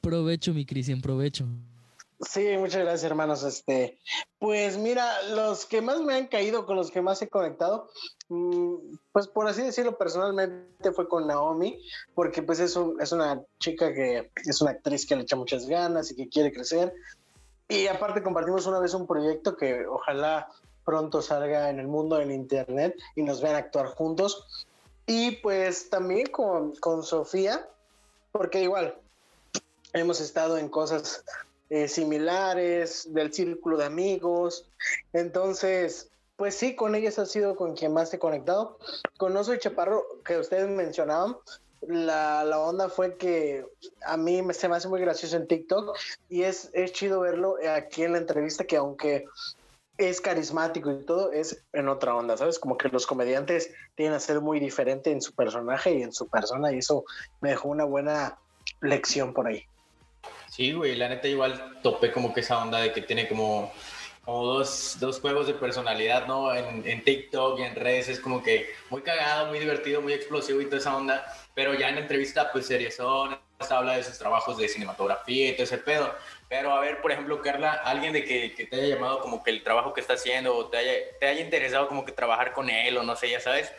Provecho, 0.00 0.54
mi 0.54 0.64
Cristian, 0.64 1.02
provecho. 1.02 1.46
Sí, 2.20 2.56
muchas 2.56 2.82
gracias, 2.82 3.04
hermanos. 3.04 3.42
Este, 3.42 3.98
pues 4.38 4.78
mira, 4.78 5.22
los 5.34 5.66
que 5.66 5.82
más 5.82 6.00
me 6.00 6.14
han 6.14 6.28
caído, 6.28 6.64
con 6.64 6.76
los 6.76 6.90
que 6.90 7.02
más 7.02 7.20
he 7.20 7.28
conectado, 7.28 7.90
mm, 8.28 8.74
pues 9.12 9.28
por 9.28 9.46
así 9.46 9.62
decirlo, 9.62 9.98
personalmente 9.98 10.92
fue 10.92 11.08
con 11.08 11.26
Naomi, 11.26 11.78
porque 12.14 12.42
pues 12.42 12.58
es, 12.60 12.78
es 13.00 13.12
una 13.12 13.42
chica 13.58 13.92
que 13.92 14.30
es 14.46 14.60
una 14.62 14.70
actriz 14.70 15.06
que 15.06 15.16
le 15.16 15.22
echa 15.22 15.36
muchas 15.36 15.66
ganas 15.66 16.10
y 16.10 16.16
que 16.16 16.28
quiere 16.28 16.52
crecer. 16.52 16.94
Y 17.68 17.86
aparte 17.88 18.22
compartimos 18.22 18.66
una 18.66 18.78
vez 18.78 18.94
un 18.94 19.06
proyecto 19.06 19.56
que 19.56 19.86
ojalá 19.86 20.48
pronto 20.84 21.20
salga 21.20 21.68
en 21.68 21.80
el 21.80 21.88
mundo 21.88 22.16
del 22.16 22.30
Internet 22.30 22.96
y 23.14 23.22
nos 23.24 23.42
vean 23.42 23.56
actuar 23.56 23.86
juntos. 23.88 24.66
Y 25.06 25.32
pues 25.36 25.90
también 25.90 26.28
con, 26.28 26.74
con 26.76 27.02
Sofía, 27.02 27.68
porque 28.32 28.62
igual 28.62 28.94
hemos 29.92 30.20
estado 30.20 30.58
en 30.58 30.68
cosas 30.68 31.24
eh, 31.70 31.88
similares, 31.88 33.12
del 33.12 33.32
círculo 33.32 33.76
de 33.76 33.84
amigos. 33.84 34.68
Entonces, 35.12 36.10
pues 36.36 36.54
sí, 36.54 36.76
con 36.76 36.94
ellas 36.94 37.18
ha 37.18 37.26
sido 37.26 37.56
con 37.56 37.74
quien 37.74 37.92
más 37.92 38.12
he 38.12 38.18
conectado. 38.18 38.78
Con 39.16 39.36
Oso 39.36 39.56
Chaparro, 39.56 40.04
que 40.24 40.38
ustedes 40.38 40.68
mencionaban, 40.68 41.36
la, 41.82 42.44
la, 42.44 42.58
onda 42.58 42.88
fue 42.88 43.16
que 43.16 43.64
a 44.04 44.16
mí 44.16 44.42
me, 44.42 44.54
se 44.54 44.68
me 44.68 44.76
hace 44.76 44.88
muy 44.88 45.00
gracioso 45.00 45.36
en 45.36 45.46
TikTok 45.46 45.96
y 46.28 46.42
es, 46.42 46.70
es 46.72 46.92
chido 46.92 47.20
verlo 47.20 47.56
aquí 47.70 48.02
en 48.02 48.12
la 48.12 48.18
entrevista 48.18 48.64
que 48.64 48.76
aunque 48.76 49.26
es 49.98 50.20
carismático 50.20 50.90
y 50.90 51.04
todo, 51.04 51.32
es 51.32 51.64
en 51.72 51.88
otra 51.88 52.14
onda, 52.14 52.36
¿sabes? 52.36 52.58
Como 52.58 52.76
que 52.76 52.88
los 52.88 53.06
comediantes 53.06 53.72
tienen 53.94 54.14
a 54.14 54.20
ser 54.20 54.40
muy 54.40 54.60
diferente 54.60 55.10
en 55.10 55.22
su 55.22 55.32
personaje 55.32 55.94
y 55.94 56.02
en 56.02 56.12
su 56.12 56.28
persona 56.28 56.72
y 56.72 56.78
eso 56.78 57.04
me 57.40 57.50
dejó 57.50 57.68
una 57.68 57.84
buena 57.84 58.38
lección 58.80 59.32
por 59.32 59.46
ahí. 59.46 59.64
Sí, 60.56 60.72
güey, 60.72 60.96
la 60.96 61.10
neta 61.10 61.28
igual 61.28 61.82
topé 61.82 62.10
como 62.10 62.32
que 62.32 62.40
esa 62.40 62.62
onda 62.62 62.78
de 62.78 62.90
que 62.90 63.02
tiene 63.02 63.28
como, 63.28 63.70
como 64.24 64.42
dos, 64.42 64.96
dos 64.98 65.20
juegos 65.20 65.46
de 65.46 65.52
personalidad, 65.52 66.26
¿no? 66.26 66.54
En, 66.54 66.88
en 66.88 67.04
TikTok 67.04 67.60
y 67.60 67.62
en 67.64 67.74
redes 67.74 68.08
es 68.08 68.20
como 68.20 68.42
que 68.42 68.70
muy 68.88 69.02
cagado, 69.02 69.48
muy 69.48 69.58
divertido, 69.58 70.00
muy 70.00 70.14
explosivo 70.14 70.62
y 70.62 70.64
toda 70.64 70.78
esa 70.78 70.96
onda, 70.96 71.26
pero 71.54 71.74
ya 71.74 71.90
en 71.90 71.96
la 71.96 72.00
entrevista 72.00 72.50
pues 72.52 72.72
son 72.96 73.38
habla 73.70 73.98
de 73.98 74.04
sus 74.04 74.16
trabajos 74.16 74.56
de 74.56 74.66
cinematografía 74.66 75.50
y 75.50 75.52
todo 75.52 75.64
ese 75.64 75.76
pedo. 75.76 76.14
Pero 76.48 76.72
a 76.72 76.80
ver, 76.80 77.02
por 77.02 77.12
ejemplo, 77.12 77.42
Carla, 77.42 77.72
alguien 77.72 78.14
de 78.14 78.24
que, 78.24 78.66
te 78.66 78.76
haya 78.76 78.94
llamado 78.94 79.20
como 79.20 79.44
que 79.44 79.50
el 79.50 79.62
trabajo 79.62 79.92
que 79.92 80.00
está 80.00 80.14
haciendo 80.14 80.56
o 80.56 80.68
te 80.68 80.78
haya, 80.78 80.92
te 81.20 81.26
haya 81.26 81.42
interesado 81.42 81.86
como 81.86 82.06
que 82.06 82.12
trabajar 82.12 82.54
con 82.54 82.70
él 82.70 82.96
o 82.96 83.02
no 83.02 83.14
sé, 83.14 83.28
ya 83.28 83.40
sabes. 83.40 83.70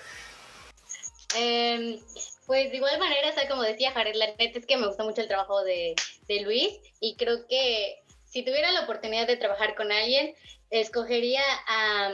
Eh, 1.36 2.00
pues 2.46 2.70
de 2.70 2.78
igual 2.78 3.00
manera, 3.00 3.30
o 3.30 3.48
como 3.48 3.64
decía 3.64 3.94
Jared, 3.94 4.14
la 4.14 4.28
neta 4.28 4.60
es 4.60 4.68
que 4.68 4.78
me 4.78 4.86
gusta 4.86 5.04
mucho 5.04 5.22
el 5.22 5.28
trabajo 5.28 5.64
de, 5.64 5.96
de 6.28 6.42
Luis 6.42 6.80
y 7.00 7.16
creo 7.16 7.48
que 7.48 8.04
si 8.26 8.44
tuviera 8.44 8.72
la 8.72 8.82
oportunidad 8.82 9.28
de 9.28 9.38
trabajar 9.38 9.76
con 9.76 9.92
alguien, 9.92 10.36
escogería 10.70 11.42
a, 11.68 12.14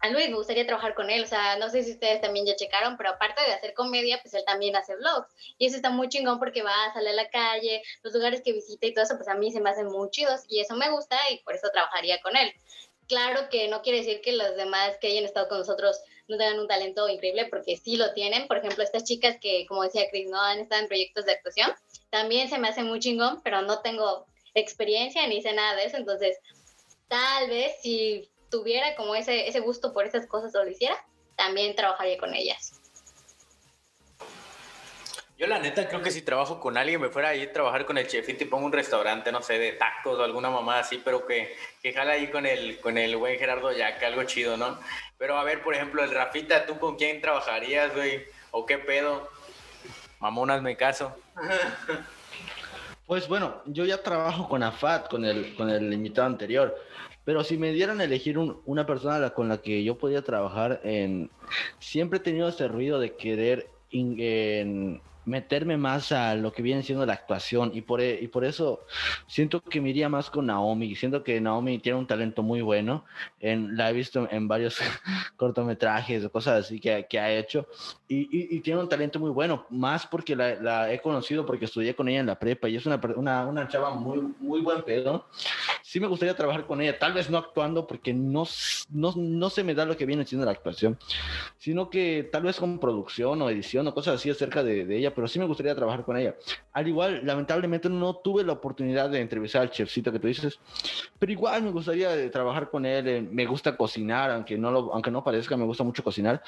a 0.00 0.10
Luis, 0.10 0.28
me 0.28 0.36
gustaría 0.36 0.66
trabajar 0.66 0.94
con 0.94 1.10
él. 1.10 1.24
O 1.24 1.26
sea, 1.26 1.56
no 1.56 1.68
sé 1.70 1.82
si 1.82 1.92
ustedes 1.92 2.20
también 2.20 2.46
ya 2.46 2.56
checaron, 2.56 2.96
pero 2.96 3.10
aparte 3.10 3.42
de 3.42 3.52
hacer 3.52 3.74
comedia, 3.74 4.20
pues 4.22 4.34
él 4.34 4.44
también 4.46 4.76
hace 4.76 4.94
vlogs. 4.96 5.28
Y 5.58 5.66
eso 5.66 5.76
está 5.76 5.90
muy 5.90 6.08
chingón 6.08 6.38
porque 6.38 6.62
va 6.62 6.84
a 6.84 6.92
salir 6.92 7.08
a 7.08 7.14
la 7.14 7.28
calle, 7.28 7.82
los 8.02 8.14
lugares 8.14 8.42
que 8.42 8.52
visita 8.52 8.86
y 8.86 8.94
todo 8.94 9.04
eso, 9.04 9.16
pues 9.16 9.28
a 9.28 9.34
mí 9.34 9.50
se 9.50 9.60
me 9.60 9.70
hacen 9.70 9.86
muy 9.86 10.10
chidos 10.10 10.42
y 10.48 10.60
eso 10.60 10.76
me 10.76 10.90
gusta 10.90 11.18
y 11.30 11.38
por 11.38 11.54
eso 11.54 11.68
trabajaría 11.72 12.20
con 12.20 12.36
él. 12.36 12.52
Claro 13.08 13.48
que 13.50 13.68
no 13.68 13.82
quiere 13.82 13.98
decir 13.98 14.20
que 14.22 14.32
los 14.32 14.56
demás 14.56 14.96
que 15.00 15.08
hayan 15.08 15.24
estado 15.24 15.48
con 15.48 15.58
nosotros 15.58 16.00
no 16.28 16.36
tengan 16.38 16.58
un 16.58 16.68
talento 16.68 17.08
increíble, 17.08 17.46
porque 17.46 17.76
sí 17.76 17.96
lo 17.96 18.12
tienen. 18.14 18.46
Por 18.48 18.58
ejemplo, 18.58 18.82
estas 18.82 19.04
chicas 19.04 19.36
que, 19.40 19.66
como 19.66 19.82
decía 19.82 20.08
Chris, 20.10 20.28
no 20.30 20.40
han 20.40 20.60
estado 20.60 20.82
en 20.82 20.88
proyectos 20.88 21.24
de 21.26 21.32
actuación, 21.32 21.70
también 22.10 22.48
se 22.48 22.58
me 22.58 22.68
hace 22.68 22.82
muy 22.82 23.00
chingón, 23.00 23.40
pero 23.42 23.62
no 23.62 23.80
tengo 23.80 24.26
experiencia 24.54 25.26
ni 25.26 25.42
sé 25.42 25.52
nada 25.52 25.76
de 25.76 25.84
eso. 25.84 25.96
Entonces, 25.96 26.38
tal 27.08 27.48
vez 27.48 27.72
si 27.82 28.28
tuviera 28.50 28.94
como 28.96 29.14
ese, 29.14 29.48
ese 29.48 29.60
gusto 29.60 29.92
por 29.92 30.06
esas 30.06 30.26
cosas 30.26 30.54
o 30.54 30.64
lo 30.64 30.70
hiciera, 30.70 30.96
también 31.36 31.74
trabajaría 31.74 32.18
con 32.18 32.34
ellas. 32.34 32.83
Yo 35.36 35.48
la 35.48 35.58
neta 35.58 35.88
creo 35.88 36.00
que 36.00 36.12
si 36.12 36.22
trabajo 36.22 36.60
con 36.60 36.76
alguien 36.76 37.00
me 37.00 37.08
fuera 37.08 37.30
a 37.30 37.34
ir 37.34 37.48
a 37.48 37.52
trabajar 37.52 37.86
con 37.86 37.98
el 37.98 38.06
chefito 38.06 38.44
y 38.44 38.46
pongo 38.46 38.66
un 38.66 38.72
restaurante, 38.72 39.32
no 39.32 39.42
sé, 39.42 39.58
de 39.58 39.72
tacos 39.72 40.18
o 40.18 40.22
alguna 40.22 40.48
mamá 40.48 40.78
así, 40.78 41.02
pero 41.04 41.26
que, 41.26 41.56
que 41.82 41.92
jala 41.92 42.12
ahí 42.12 42.28
con 42.28 42.46
el, 42.46 42.78
con 42.78 42.96
el 42.96 43.16
buen 43.16 43.36
Gerardo 43.36 43.72
ya, 43.72 43.98
que 43.98 44.06
algo 44.06 44.22
chido, 44.24 44.56
¿no? 44.56 44.78
Pero 45.18 45.36
a 45.36 45.42
ver, 45.42 45.62
por 45.62 45.74
ejemplo, 45.74 46.04
el 46.04 46.12
Rafita, 46.12 46.66
¿tú 46.66 46.78
con 46.78 46.96
quién 46.96 47.20
trabajarías, 47.20 47.92
güey? 47.94 48.24
¿O 48.52 48.64
qué 48.64 48.78
pedo? 48.78 49.28
Mamonas, 50.20 50.62
me 50.62 50.76
caso. 50.76 51.16
Pues 53.06 53.26
bueno, 53.28 53.60
yo 53.66 53.84
ya 53.84 54.02
trabajo 54.02 54.48
con 54.48 54.62
AFAT, 54.62 55.10
con 55.10 55.24
el, 55.24 55.54
con 55.56 55.68
el 55.68 55.92
invitado 55.92 56.28
anterior. 56.28 56.74
Pero 57.24 57.42
si 57.42 57.58
me 57.58 57.72
dieran 57.72 58.00
a 58.00 58.04
elegir 58.04 58.38
una 58.38 58.86
persona 58.86 59.30
con 59.30 59.48
la 59.48 59.58
que 59.58 59.82
yo 59.82 59.98
podía 59.98 60.22
trabajar, 60.22 60.80
en, 60.84 61.30
siempre 61.80 62.18
he 62.18 62.22
tenido 62.22 62.48
ese 62.48 62.68
ruido 62.68 63.00
de 63.00 63.16
querer 63.16 63.68
en 63.90 65.00
meterme 65.26 65.76
más 65.76 66.12
a 66.12 66.34
lo 66.34 66.52
que 66.52 66.62
viene 66.62 66.82
siendo 66.82 67.06
la 67.06 67.14
actuación 67.14 67.70
y 67.74 67.82
por, 67.82 68.00
e, 68.00 68.20
y 68.20 68.28
por 68.28 68.44
eso 68.44 68.84
siento 69.26 69.60
que 69.60 69.80
me 69.80 69.90
iría 69.90 70.08
más 70.08 70.30
con 70.30 70.46
Naomi. 70.46 70.94
Siento 70.94 71.22
que 71.22 71.40
Naomi 71.40 71.78
tiene 71.78 71.98
un 71.98 72.06
talento 72.06 72.42
muy 72.42 72.60
bueno. 72.60 73.04
En, 73.40 73.76
la 73.76 73.90
he 73.90 73.92
visto 73.92 74.28
en 74.30 74.48
varios 74.48 74.78
cortometrajes 75.36 76.24
o 76.24 76.30
cosas 76.30 76.64
así 76.64 76.80
que, 76.80 77.06
que 77.08 77.18
ha 77.18 77.32
hecho 77.32 77.66
y, 78.06 78.56
y, 78.56 78.60
tiene 78.60 78.80
un 78.80 78.88
talento 78.88 79.18
muy 79.18 79.30
bueno, 79.30 79.66
más 79.70 80.06
porque 80.06 80.36
la, 80.36 80.54
la, 80.56 80.92
he 80.92 81.00
conocido 81.00 81.46
porque 81.46 81.64
estudié 81.64 81.94
con 81.94 82.08
ella 82.08 82.20
en 82.20 82.26
la 82.26 82.38
prepa 82.38 82.68
y 82.68 82.76
es 82.76 82.84
una, 82.84 83.00
una, 83.16 83.46
una 83.46 83.66
chava 83.66 83.94
muy, 83.94 84.20
muy 84.40 84.60
buen 84.60 84.82
pedo. 84.82 85.26
Sí 85.82 86.00
me 86.00 86.06
gustaría 86.06 86.36
trabajar 86.36 86.66
con 86.66 86.82
ella, 86.82 86.98
tal 86.98 87.14
vez 87.14 87.30
no 87.30 87.38
actuando 87.38 87.86
porque 87.86 88.12
no, 88.12 88.44
no, 88.90 89.14
no 89.16 89.50
se 89.50 89.64
me 89.64 89.74
da 89.74 89.86
lo 89.86 89.96
que 89.96 90.04
viene 90.04 90.26
siendo 90.26 90.44
la 90.44 90.52
actuación, 90.52 90.98
sino 91.58 91.88
que 91.88 92.28
tal 92.30 92.42
vez 92.42 92.58
con 92.60 92.78
producción 92.78 93.40
o 93.40 93.48
edición 93.48 93.88
o 93.88 93.94
cosas 93.94 94.16
así 94.16 94.28
acerca 94.28 94.62
de, 94.62 94.84
de 94.84 94.98
ella 94.98 95.13
pero 95.14 95.28
sí 95.28 95.38
me 95.38 95.46
gustaría 95.46 95.74
trabajar 95.74 96.04
con 96.04 96.16
ella. 96.16 96.34
Al 96.72 96.88
igual, 96.88 97.20
lamentablemente 97.24 97.88
no 97.88 98.16
tuve 98.16 98.44
la 98.44 98.52
oportunidad 98.52 99.10
de 99.10 99.20
entrevistar 99.20 99.62
al 99.62 99.70
chefcito 99.70 100.12
que 100.12 100.18
tú 100.18 100.26
dices, 100.26 100.58
pero 101.18 101.32
igual 101.32 101.62
me 101.62 101.70
gustaría 101.70 102.30
trabajar 102.30 102.70
con 102.70 102.84
él. 102.86 103.08
Eh, 103.08 103.22
me 103.22 103.46
gusta 103.46 103.76
cocinar, 103.76 104.30
aunque 104.30 104.58
no, 104.58 104.70
lo, 104.70 104.92
aunque 104.92 105.10
no 105.10 105.22
parezca, 105.22 105.56
me 105.56 105.64
gusta 105.64 105.84
mucho 105.84 106.02
cocinar. 106.02 106.42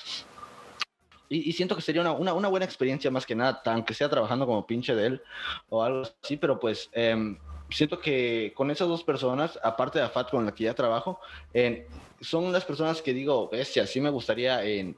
Y, 1.29 1.53
siento 1.53 1.75
que 1.75 1.83
sería 1.83 2.03
una, 2.03 2.13
una, 2.13 2.35
una, 2.35 2.49
buena 2.49 2.65
experiencia 2.65 3.11
más 3.11 3.27
que 3.27 3.35
nada, 3.35 3.61
aunque 3.65 3.95
sea 3.95 4.09
trabajando 4.09 4.47
como 4.47 4.65
pinche 4.65 4.95
de 4.95 5.07
él 5.07 5.23
o 5.69 5.83
algo 5.83 6.03
así, 6.23 6.37
pero 6.37 6.61
pues 6.61 6.89
em, 6.93 7.37
siento 7.69 7.99
que 7.99 8.53
con 8.55 8.71
esas 8.71 8.87
dos 8.87 9.03
personas, 9.03 9.59
aparte 9.63 9.99
de 9.99 10.05
Afat 10.05 10.31
con 10.31 10.47
la 10.47 10.55
que 10.55 10.65
ya 10.65 10.75
trabajo, 10.75 11.19
son 12.21 12.53
las 12.53 12.65
personas 12.65 13.03
que 13.03 13.13
digo, 13.13 13.49
bestia, 13.49 13.87
sí 13.87 14.01
me 14.01 14.11
gustaría 14.11 14.63
en 14.65 14.97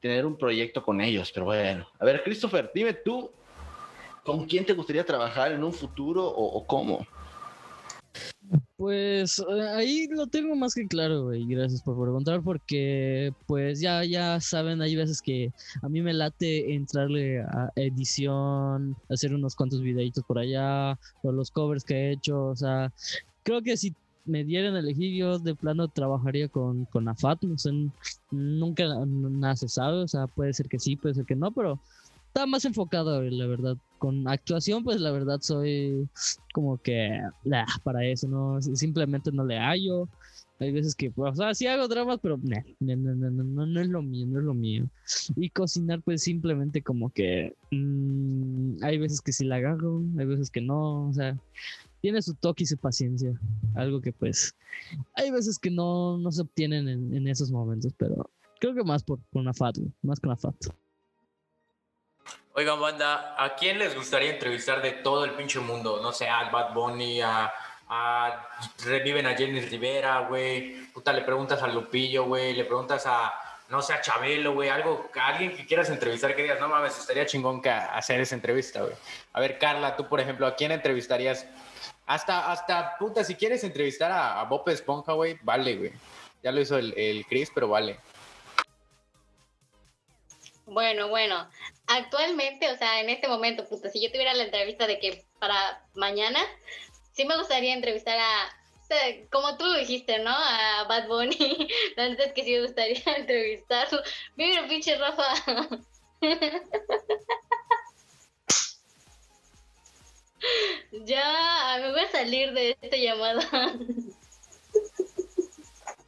tener 0.00 0.26
un 0.26 0.36
proyecto 0.36 0.82
con 0.82 1.00
ellos, 1.00 1.30
pero 1.32 1.46
bueno. 1.46 1.86
A 1.98 2.04
ver, 2.04 2.22
Christopher, 2.22 2.70
dime 2.74 2.94
tú, 2.94 3.30
¿con 4.24 4.46
quién 4.46 4.64
te 4.64 4.72
gustaría 4.72 5.04
trabajar 5.04 5.52
en 5.52 5.64
un 5.64 5.72
futuro 5.72 6.26
o, 6.26 6.64
cómo? 6.66 7.06
Pues 8.76 9.38
eh, 9.40 9.68
ahí 9.74 10.06
lo 10.08 10.26
tengo 10.28 10.54
más 10.54 10.72
que 10.72 10.86
claro, 10.86 11.24
güey. 11.24 11.44
Gracias 11.46 11.82
por 11.82 12.00
preguntar, 12.00 12.42
porque 12.42 13.32
pues 13.46 13.80
ya, 13.80 14.04
ya 14.04 14.40
saben, 14.40 14.80
hay 14.80 14.94
veces 14.94 15.20
que 15.20 15.50
a 15.82 15.88
mí 15.88 16.00
me 16.00 16.14
late 16.14 16.72
entrarle 16.72 17.40
a 17.40 17.70
edición, 17.74 18.96
hacer 19.10 19.34
unos 19.34 19.56
cuantos 19.56 19.82
videitos 19.82 20.24
por 20.24 20.38
allá, 20.38 20.98
o 21.22 21.32
los 21.32 21.50
covers 21.50 21.84
que 21.84 21.94
he 21.94 22.12
hecho. 22.12 22.46
O 22.46 22.56
sea, 22.56 22.92
creo 23.42 23.62
que 23.62 23.76
si 23.76 23.92
me 24.28 24.44
dieran 24.44 24.76
a 24.76 24.80
elegir, 24.80 25.14
yo 25.14 25.38
de 25.38 25.54
plano 25.54 25.88
trabajaría 25.88 26.48
con, 26.48 26.84
con 26.86 27.08
AFAT. 27.08 27.42
No 27.42 27.58
sé, 27.58 27.70
nunca 28.30 28.84
nada 29.06 29.56
se 29.56 29.68
sabe, 29.68 30.02
o 30.02 30.08
sea, 30.08 30.26
puede 30.26 30.52
ser 30.52 30.68
que 30.68 30.78
sí, 30.78 30.96
puede 30.96 31.14
ser 31.14 31.24
que 31.24 31.36
no, 31.36 31.50
pero 31.50 31.80
está 32.28 32.46
más 32.46 32.64
enfocado, 32.64 33.22
la 33.22 33.46
verdad. 33.46 33.76
Con 33.98 34.28
actuación, 34.28 34.84
pues 34.84 35.00
la 35.00 35.10
verdad 35.10 35.40
soy 35.40 36.08
como 36.52 36.78
que 36.78 37.20
para 37.82 38.04
eso, 38.04 38.28
¿no? 38.28 38.62
Simplemente 38.62 39.32
no 39.32 39.44
le 39.44 39.58
hallo. 39.58 40.08
Hay 40.60 40.72
veces 40.72 40.94
que, 40.94 41.10
pues, 41.10 41.32
o 41.32 41.36
sea, 41.36 41.54
sí 41.54 41.66
hago 41.66 41.86
dramas, 41.86 42.18
pero 42.20 42.36
no, 42.36 42.56
no, 42.80 42.96
no, 42.96 43.30
no, 43.30 43.66
no, 43.66 43.80
es 43.80 43.88
lo 43.88 44.02
mío, 44.02 44.26
no 44.26 44.38
es 44.40 44.44
lo 44.44 44.54
mío. 44.54 44.86
Y 45.36 45.50
cocinar, 45.50 46.00
pues 46.02 46.22
simplemente 46.22 46.82
como 46.82 47.10
que 47.10 47.54
mm, 47.70 48.82
hay 48.82 48.98
veces 48.98 49.20
que 49.20 49.32
sí 49.32 49.44
la 49.44 49.56
agarro, 49.56 50.02
hay 50.18 50.26
veces 50.26 50.50
que 50.50 50.60
no, 50.60 51.08
o 51.08 51.12
sea, 51.12 51.36
tiene 52.00 52.22
su 52.22 52.34
toque 52.34 52.64
y 52.64 52.66
su 52.66 52.78
paciencia. 52.78 53.32
Algo 53.74 54.00
que 54.00 54.12
pues 54.12 54.54
hay 55.14 55.30
veces 55.30 55.58
que 55.58 55.70
no, 55.70 56.18
no 56.18 56.30
se 56.32 56.42
obtienen 56.42 56.88
en, 56.88 57.28
esos 57.28 57.50
momentos, 57.50 57.92
pero 57.96 58.30
creo 58.60 58.74
que 58.74 58.84
más 58.84 59.02
por, 59.02 59.18
por 59.30 59.42
una 59.42 59.54
FAT, 59.54 59.78
más 60.02 60.20
con 60.20 60.30
una 60.30 60.36
FAT. 60.36 60.54
Oigan, 62.54 62.80
banda, 62.80 63.36
¿a 63.42 63.54
quién 63.54 63.78
les 63.78 63.94
gustaría 63.94 64.32
entrevistar 64.32 64.82
de 64.82 64.90
todo 64.90 65.24
el 65.24 65.32
pinche 65.32 65.60
mundo? 65.60 66.00
No 66.02 66.12
sé, 66.12 66.28
a 66.28 66.50
Bad 66.50 66.74
Bunny, 66.74 67.20
a, 67.20 67.52
a 67.88 68.48
reviven 68.84 69.26
a 69.26 69.36
Jenny 69.36 69.60
Rivera, 69.60 70.26
güey. 70.28 70.86
Puta, 70.92 71.12
le 71.12 71.22
preguntas 71.22 71.62
a 71.62 71.68
Lupillo, 71.68 72.24
güey. 72.24 72.54
Le 72.54 72.64
preguntas 72.64 73.04
a, 73.06 73.32
no 73.68 73.80
sé, 73.80 73.92
a 73.92 74.00
Chabelo, 74.00 74.54
güey. 74.54 74.70
Algo, 74.70 75.08
a 75.20 75.28
alguien 75.28 75.54
que 75.54 75.66
quieras 75.66 75.88
entrevistar 75.90 76.34
que 76.34 76.42
digas, 76.42 76.58
no 76.58 76.68
mames, 76.68 76.98
estaría 76.98 77.26
chingón 77.26 77.62
que 77.62 77.70
hacer 77.70 78.20
esa 78.20 78.34
entrevista, 78.34 78.82
güey. 78.82 78.94
A 79.34 79.40
ver, 79.40 79.58
Carla, 79.58 79.94
tú, 79.94 80.08
por 80.08 80.18
ejemplo, 80.18 80.44
¿a 80.44 80.56
quién 80.56 80.72
entrevistarías 80.72 81.46
hasta, 82.08 82.50
hasta, 82.50 82.96
puta, 82.98 83.22
si 83.22 83.34
quieres 83.34 83.62
entrevistar 83.62 84.10
a, 84.10 84.42
Bob 84.44 84.68
Esponja, 84.68 85.12
güey, 85.12 85.38
vale, 85.42 85.76
güey. 85.76 85.92
Ya 86.42 86.50
lo 86.50 86.60
hizo 86.60 86.78
el, 86.78 86.94
el 86.96 87.26
Chris, 87.26 87.50
pero 87.54 87.68
vale. 87.68 88.00
Bueno, 90.64 91.08
bueno. 91.08 91.48
Actualmente, 91.86 92.72
o 92.72 92.76
sea, 92.76 93.00
en 93.00 93.10
este 93.10 93.28
momento, 93.28 93.68
puta, 93.68 93.90
si 93.90 94.02
yo 94.02 94.10
tuviera 94.10 94.34
la 94.34 94.44
entrevista 94.44 94.86
de 94.86 94.98
que 94.98 95.24
para 95.38 95.84
mañana, 95.94 96.40
sí 97.12 97.24
me 97.26 97.36
gustaría 97.36 97.74
entrevistar 97.74 98.18
a, 98.18 98.58
como 99.30 99.56
tú 99.58 99.70
dijiste, 99.74 100.18
¿no? 100.20 100.30
A 100.30 100.84
Bad 100.88 101.08
Bunny. 101.08 101.68
Antes 101.96 102.32
que 102.32 102.42
sí 102.42 102.52
me 102.52 102.62
gustaría 102.62 103.02
entrevistarlo. 103.16 104.00
Mira, 104.36 104.66
pinche 104.66 104.96
Rafa. 104.96 105.34
Ya, 111.04 111.78
me 111.80 111.90
voy 111.90 112.00
a 112.00 112.10
salir 112.10 112.52
de 112.52 112.76
esta 112.80 112.96
llamada. 112.96 113.74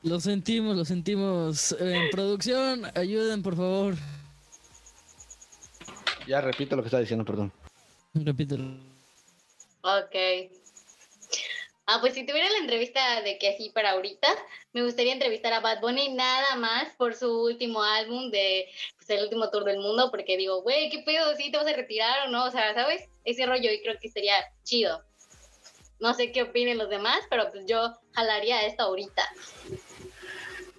Lo 0.02 0.18
sentimos, 0.20 0.76
lo 0.76 0.84
sentimos. 0.84 1.76
En 1.78 2.10
producción, 2.10 2.86
ayuden, 2.94 3.42
por 3.42 3.56
favor. 3.56 3.94
Ya 6.26 6.40
repito 6.40 6.76
lo 6.76 6.82
que 6.82 6.86
estaba 6.86 7.00
diciendo, 7.00 7.24
perdón. 7.24 7.52
Repítelo. 8.14 8.64
Ok. 9.82 10.59
Ah, 11.92 11.98
pues 12.00 12.14
si 12.14 12.24
tuviera 12.24 12.48
la 12.48 12.58
entrevista 12.58 13.20
de 13.22 13.36
que 13.36 13.48
así 13.48 13.68
para 13.70 13.90
ahorita, 13.90 14.28
me 14.72 14.84
gustaría 14.84 15.12
entrevistar 15.12 15.52
a 15.52 15.58
Bad 15.58 15.80
Bunny 15.80 16.14
nada 16.14 16.54
más 16.54 16.94
por 16.96 17.16
su 17.16 17.42
último 17.42 17.82
álbum 17.82 18.30
de 18.30 18.68
pues, 18.96 19.10
el 19.10 19.24
último 19.24 19.50
tour 19.50 19.64
del 19.64 19.80
mundo, 19.80 20.08
porque 20.12 20.36
digo, 20.36 20.62
güey, 20.62 20.88
¿qué 20.88 21.00
pedo? 21.00 21.34
¿Sí 21.34 21.50
te 21.50 21.56
vas 21.56 21.66
a 21.66 21.72
retirar 21.72 22.28
o 22.28 22.30
no? 22.30 22.44
O 22.44 22.50
sea, 22.52 22.72
¿sabes? 22.74 23.08
Ese 23.24 23.44
rollo 23.44 23.72
y 23.72 23.82
creo 23.82 23.98
que 23.98 24.08
sería 24.08 24.36
chido. 24.62 25.02
No 25.98 26.14
sé 26.14 26.30
qué 26.30 26.42
opinen 26.42 26.78
los 26.78 26.90
demás, 26.90 27.22
pero 27.28 27.50
pues 27.50 27.66
yo 27.66 27.92
jalaría 28.12 28.64
esto 28.66 28.84
ahorita. 28.84 29.28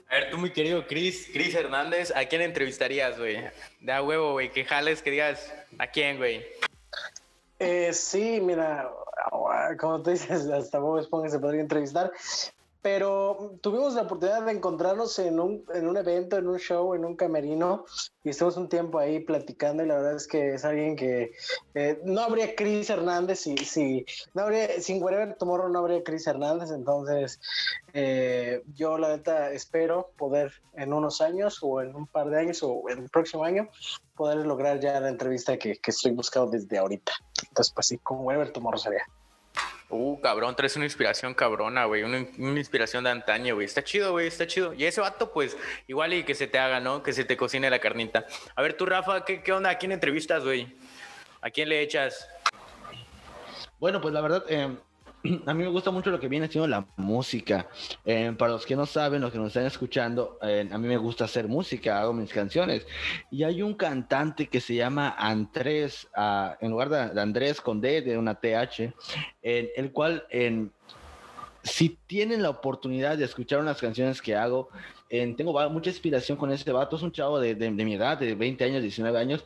A 0.08 0.15
ver, 0.15 0.32
tú, 0.32 0.38
mi 0.38 0.50
querido 0.51 0.88
Chris, 0.88 1.30
Chris 1.34 1.53
Hernández, 1.53 2.13
¿a 2.15 2.24
quién 2.24 2.41
entrevistarías, 2.41 3.20
güey? 3.20 3.38
Da 3.82 4.01
huevo, 4.01 4.32
güey, 4.32 4.50
que 4.50 4.63
jales, 4.63 5.01
que 5.01 5.12
digas, 5.12 5.53
¿a 5.77 5.88
quién, 5.88 6.15
güey? 6.15 6.46
Eh, 7.60 7.91
sí, 7.91 8.39
mira, 8.39 8.89
como 9.80 10.01
tú 10.01 10.12
dices, 10.12 10.50
hasta 10.50 10.80
Bob 10.80 11.00
Esponja 11.00 11.30
se 11.30 11.40
podría 11.40 11.62
entrevistar, 11.62 12.12
pero 12.82 13.60
tuvimos 13.62 13.94
la 13.94 14.04
oportunidad 14.04 14.44
de 14.44 14.52
encontrarnos 14.54 15.20
en 15.20 15.40
un, 15.40 15.64
en 15.74 15.88
un 15.88 15.98
evento, 15.98 16.38
en 16.38 16.48
un 16.48 16.58
show, 16.58 16.96
en 16.96 17.06
un 17.06 17.16
camerino, 17.16 17.86
y 18.24 18.30
estuvimos 18.30 18.58
un 18.58 18.70
tiempo 18.70 18.98
ahí 18.98 19.20
platicando, 19.20 19.84
y 19.84 19.88
la 19.88 19.96
verdad 19.96 20.16
es 20.16 20.28
que 20.28 20.56
es 20.56 20.66
alguien 20.66 20.96
que 20.96 21.32
eh, 21.76 22.02
no 22.04 22.22
habría 22.22 22.56
Chris 22.56 22.90
Hernández 22.90 23.40
si, 23.40 23.56
si 23.58 24.06
no 24.34 24.44
habría, 24.44 24.82
sin 24.82 25.02
Wherever 25.02 25.36
Tomorrow 25.36 25.70
no 25.70 25.80
habría 25.80 26.04
Chris 26.04 26.26
Hernández, 26.26 26.72
entonces 26.72 27.40
eh, 27.94 28.64
yo 28.74 28.98
la 28.98 29.10
neta 29.10 29.52
espero 29.52 30.12
poder 30.18 30.52
en 30.74 30.94
unos 30.94 31.22
años, 31.22 31.60
o 31.62 31.82
en 31.82 31.96
un 31.96 32.08
par 32.08 32.30
de 32.30 32.40
años, 32.40 32.64
o 32.64 32.90
en 32.90 33.04
el 33.04 33.10
próximo 33.10 33.44
año, 33.44 33.70
poder 34.16 34.38
lograr 34.38 34.80
ya 34.80 35.00
la 35.00 35.10
entrevista 35.10 35.58
que, 35.58 35.78
que 35.78 35.92
estoy 35.92 36.12
buscando 36.12 36.52
desde 36.52 36.78
ahorita. 36.78 37.12
Entonces, 37.48 37.74
pues 37.74 37.88
sí, 37.88 37.98
con 38.00 38.26
Wherever 38.26 38.52
Tomorrow 38.52 38.80
sería. 38.80 39.06
Uh, 39.92 40.20
cabrón, 40.22 40.56
traes 40.56 40.76
una 40.78 40.86
inspiración 40.86 41.34
cabrona, 41.34 41.86
güey. 41.86 42.04
Una, 42.04 42.20
inspiración 42.58 43.04
de 43.04 43.10
antaño, 43.10 43.56
güey. 43.56 43.66
Está 43.66 43.84
chido, 43.84 44.12
güey, 44.14 44.28
está 44.28 44.48
chido. 44.48 44.74
Y 44.74 44.86
ese 44.86 45.02
vato, 45.02 45.32
pues, 45.34 45.58
igual 45.88 46.14
y 46.14 46.24
que 46.24 46.34
se 46.34 46.48
te 46.48 46.58
haga, 46.58 46.80
¿no? 46.80 47.04
Que 47.04 47.14
se 47.14 47.26
te 47.26 47.36
cocine 47.36 47.70
la 47.70 47.80
carnita. 47.80 48.26
A 48.56 48.62
ver, 48.62 48.74
tú, 48.74 48.86
Rafa, 48.86 49.26
¿qué, 49.26 49.44
qué 49.44 49.52
onda? 49.52 49.70
¿A 49.70 49.78
quién 49.78 49.92
entrevistas, 49.92 50.44
güey? 50.44 50.74
¿A 51.42 51.50
quién 51.50 51.70
le 51.70 51.82
echas? 51.82 52.28
Bueno, 53.80 54.00
pues 54.00 54.14
la 54.14 54.22
verdad, 54.22 54.46
eh, 54.48 54.76
a 55.46 55.54
mí 55.54 55.63
me 55.63 55.70
gusta 55.70 55.92
mucho 55.92 56.10
lo 56.10 56.20
que 56.20 56.28
viene 56.28 56.48
siendo 56.48 56.68
la 56.68 56.86
música. 56.98 57.68
Eh, 58.06 58.34
para 58.38 58.54
los 58.54 58.66
que 58.66 58.75
no 58.75 58.86
saben, 58.86 59.22
los 59.22 59.32
que 59.32 59.38
nos 59.38 59.48
están 59.48 59.66
escuchando, 59.66 60.38
eh, 60.42 60.68
a 60.72 60.78
mí 60.78 60.88
me 60.88 60.98
gusta 60.98 61.25
hacer 61.25 61.48
música, 61.48 62.00
hago 62.00 62.13
mis 62.13 62.32
canciones. 62.32 62.86
Y 63.30 63.44
hay 63.44 63.62
un 63.62 63.74
cantante 63.74 64.48
que 64.48 64.62
se 64.62 64.75
llama 64.75 65.16
Andrés, 65.18 66.08
ah, 66.16 66.58
en 66.62 66.72
lugar 66.72 66.90
de, 66.90 67.22
Andrés 67.22 67.62
con 67.62 67.82
D, 67.82 68.01
de 68.01 68.18
una 68.18 68.36
TH, 68.36 68.94
en 69.42 69.70
el 69.75 69.92
cual, 69.92 70.25
si 71.63 71.98
tienen 72.08 72.42
la 72.42 72.50
oportunidad 72.50 73.18
de 73.18 73.25
escuchar 73.25 73.60
unas 73.60 73.80
canciones 73.80 74.22
que 74.22 74.36
hago, 74.36 74.70
tengo 75.36 75.70
mucha 75.70 75.89
inspiración 75.89 76.38
con 76.38 76.51
ese 76.53 76.72
vato, 76.72 76.96
es 76.96 77.01
un 77.01 77.12
chavo 77.12 77.39
de, 77.39 77.53
de, 77.53 77.70
mi 77.70 77.96
edad, 77.96 78.18
de 78.18 78.34
20 78.34 78.63
años, 78.63 78.82
19 78.82 79.20
años, 79.20 79.44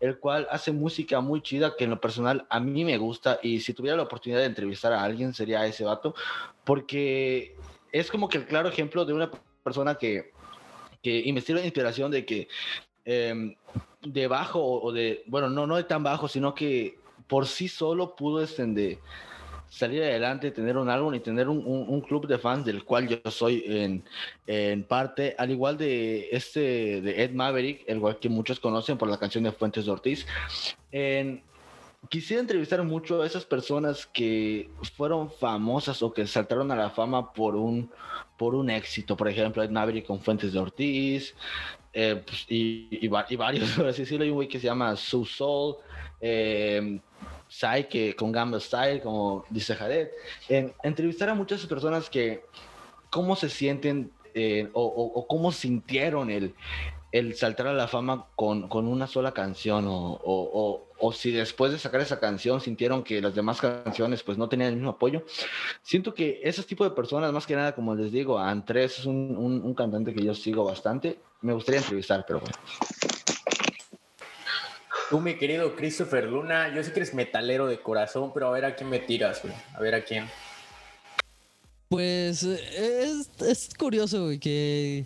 el 0.00 0.18
cual 0.18 0.48
hace 0.50 0.72
música 0.72 1.20
muy 1.20 1.40
chida 1.40 1.76
que 1.76 1.84
en 1.84 1.90
lo 1.90 2.00
personal 2.00 2.46
a 2.50 2.58
mí 2.58 2.84
me 2.84 2.98
gusta 2.98 3.38
y 3.40 3.60
si 3.60 3.74
tuviera 3.74 3.96
la 3.96 4.02
oportunidad 4.02 4.40
de 4.40 4.46
entrevistar 4.46 4.92
a 4.92 5.04
alguien 5.04 5.32
sería 5.32 5.64
ese 5.66 5.84
vato, 5.84 6.16
porque 6.64 7.54
es 7.92 8.10
como 8.10 8.28
que 8.28 8.38
el 8.38 8.46
claro 8.46 8.68
ejemplo 8.68 9.04
de 9.04 9.12
una 9.12 9.30
persona 9.62 9.94
que, 9.94 10.32
que 11.00 11.20
investiga 11.20 11.60
la 11.60 11.66
inspiración 11.66 12.10
de 12.10 12.26
que 12.26 12.48
em, 13.04 13.54
de 14.02 14.26
bajo 14.26 14.60
o 14.60 14.90
de, 14.90 15.22
bueno, 15.26 15.48
no, 15.48 15.64
no 15.64 15.76
de 15.76 15.84
tan 15.84 16.02
bajo, 16.02 16.26
sino 16.26 16.56
que 16.56 16.98
por 17.28 17.46
sí 17.46 17.68
solo 17.68 18.16
pudo 18.16 18.42
este, 18.42 18.98
salir 19.74 20.04
adelante, 20.04 20.52
tener 20.52 20.76
un 20.76 20.88
álbum 20.88 21.12
y 21.14 21.20
tener 21.20 21.48
un, 21.48 21.58
un, 21.66 22.00
club 22.00 22.28
de 22.28 22.38
fans 22.38 22.64
del 22.64 22.84
cual 22.84 23.08
yo 23.08 23.28
soy 23.28 23.64
en, 23.66 24.04
en, 24.46 24.84
parte, 24.84 25.34
al 25.36 25.50
igual 25.50 25.76
de 25.76 26.28
este 26.30 27.00
de 27.00 27.24
Ed 27.24 27.32
Maverick, 27.32 27.82
el 27.88 27.98
cual 27.98 28.18
que 28.20 28.28
muchos 28.28 28.60
conocen 28.60 28.96
por 28.96 29.08
la 29.08 29.18
canción 29.18 29.42
de 29.42 29.50
Fuentes 29.50 29.86
de 29.86 29.90
Ortiz. 29.90 30.26
En, 30.92 31.42
quisiera 32.08 32.40
entrevistar 32.40 32.84
mucho 32.84 33.22
a 33.22 33.26
esas 33.26 33.44
personas 33.44 34.06
que 34.06 34.70
fueron 34.96 35.28
famosas 35.28 36.00
o 36.04 36.12
que 36.12 36.24
saltaron 36.28 36.70
a 36.70 36.76
la 36.76 36.90
fama 36.90 37.32
por 37.32 37.56
un, 37.56 37.90
por 38.38 38.54
un 38.54 38.70
éxito. 38.70 39.16
Por 39.16 39.26
ejemplo, 39.26 39.60
Ed 39.60 39.70
Maverick 39.70 40.06
con 40.06 40.20
Fuentes 40.20 40.52
de 40.52 40.60
Ortiz, 40.60 41.34
eh, 41.92 42.22
pues, 42.24 42.46
y, 42.48 42.88
y, 43.04 43.08
varios, 43.08 43.70
por 43.76 43.88
así 43.88 44.02
decirlo. 44.02 44.22
Hay 44.22 44.30
un 44.30 44.36
güey 44.36 44.46
que 44.46 44.60
se 44.60 44.66
llama 44.66 44.94
Sue 44.94 45.26
Soul, 45.26 45.78
eh, 46.20 47.00
que 47.88 48.14
con 48.16 48.32
Gamble 48.32 48.60
Style, 48.60 49.00
como 49.00 49.44
dice 49.50 49.74
Jared. 49.74 50.08
En, 50.48 50.72
entrevistar 50.82 51.28
a 51.28 51.34
muchas 51.34 51.64
personas 51.66 52.10
que, 52.10 52.44
cómo 53.10 53.36
se 53.36 53.48
sienten 53.48 54.10
eh, 54.34 54.68
o, 54.72 54.82
o, 54.84 55.26
cómo 55.28 55.52
sintieron 55.52 56.30
el, 56.30 56.54
el 57.12 57.36
saltar 57.36 57.68
a 57.68 57.72
la 57.72 57.86
fama 57.86 58.26
con, 58.34 58.68
con 58.68 58.88
una 58.88 59.06
sola 59.06 59.32
canción 59.32 59.86
o, 59.86 60.20
o, 60.24 60.88
o, 60.98 61.12
si 61.12 61.30
después 61.30 61.70
de 61.70 61.78
sacar 61.78 62.00
esa 62.00 62.18
canción 62.18 62.60
sintieron 62.60 63.04
que 63.04 63.20
las 63.20 63.36
demás 63.36 63.60
canciones 63.60 64.24
pues 64.24 64.36
no 64.36 64.48
tenían 64.48 64.70
el 64.70 64.76
mismo 64.76 64.90
apoyo. 64.90 65.22
Siento 65.82 66.12
que 66.12 66.40
ese 66.42 66.64
tipo 66.64 66.82
de 66.82 66.90
personas, 66.90 67.32
más 67.32 67.46
que 67.46 67.54
nada, 67.54 67.74
como 67.74 67.94
les 67.94 68.10
digo, 68.10 68.38
Andrés 68.38 68.98
es 68.98 69.06
un, 69.06 69.36
un, 69.36 69.74
cantante 69.74 70.12
que 70.12 70.24
yo 70.24 70.34
sigo 70.34 70.64
bastante, 70.64 71.20
me 71.40 71.52
gustaría 71.52 71.80
entrevistar, 71.80 72.24
pero 72.26 72.40
bueno. 72.40 72.56
Tú, 75.14 75.20
mi 75.20 75.36
querido 75.36 75.76
Christopher 75.76 76.24
Luna, 76.24 76.74
yo 76.74 76.82
sé 76.82 76.90
que 76.90 76.98
eres 76.98 77.14
metalero 77.14 77.68
de 77.68 77.78
corazón, 77.78 78.32
pero 78.34 78.48
a 78.48 78.50
ver 78.50 78.64
a 78.64 78.74
quién 78.74 78.90
me 78.90 78.98
tiras, 78.98 79.40
güey. 79.40 79.54
A 79.72 79.78
ver 79.78 79.94
a 79.94 80.02
quién. 80.02 80.28
Pues 81.88 82.42
es, 82.42 83.30
es 83.40 83.70
curioso, 83.78 84.24
güey, 84.24 84.40
que, 84.40 85.04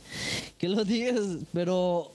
que 0.57 0.67
lo 0.71 0.83
digas, 0.87 1.21
pero 1.53 2.11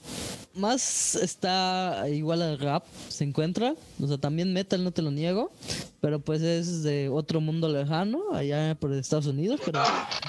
más 0.54 1.14
está 1.14 2.04
igual 2.08 2.42
al 2.42 2.58
rap, 2.58 2.84
se 3.08 3.22
encuentra. 3.22 3.76
O 4.02 4.08
sea, 4.08 4.18
también 4.18 4.52
metal, 4.52 4.82
no 4.82 4.90
te 4.90 5.00
lo 5.00 5.12
niego. 5.12 5.52
Pero 6.00 6.18
pues 6.18 6.42
es 6.42 6.82
de 6.82 7.08
otro 7.08 7.40
mundo 7.40 7.68
lejano, 7.68 8.34
allá 8.34 8.74
por 8.74 8.92
Estados 8.92 9.26
Unidos. 9.26 9.60
Pero 9.64 9.80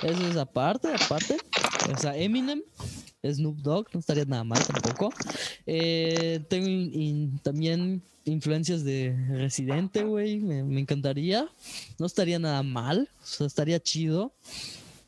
eso 0.03 0.27
es 0.27 0.38
aparte, 0.38 0.89
aparte. 0.93 1.38
O 1.89 2.07
Eminem, 2.10 2.62
Snoop 3.34 3.58
Dogg, 3.58 3.88
no 3.94 4.00
estaría 4.00 4.25
nada 4.25 4.44
mal 4.44 4.63
tampoco. 4.65 5.13
Eh, 5.65 6.41
tengo 6.50 7.39
también 7.44 8.01
influencias 8.25 8.84
de 8.84 9.15
Residente, 9.29 10.03
güey. 10.03 10.39
Me, 10.39 10.79
encantaría. 10.79 11.48
No 12.00 12.05
estaría 12.05 12.39
nada 12.39 12.63
mal. 12.63 13.10
O 13.24 13.25
sea, 13.25 13.48
estaría 13.48 13.79
chido. 13.79 14.34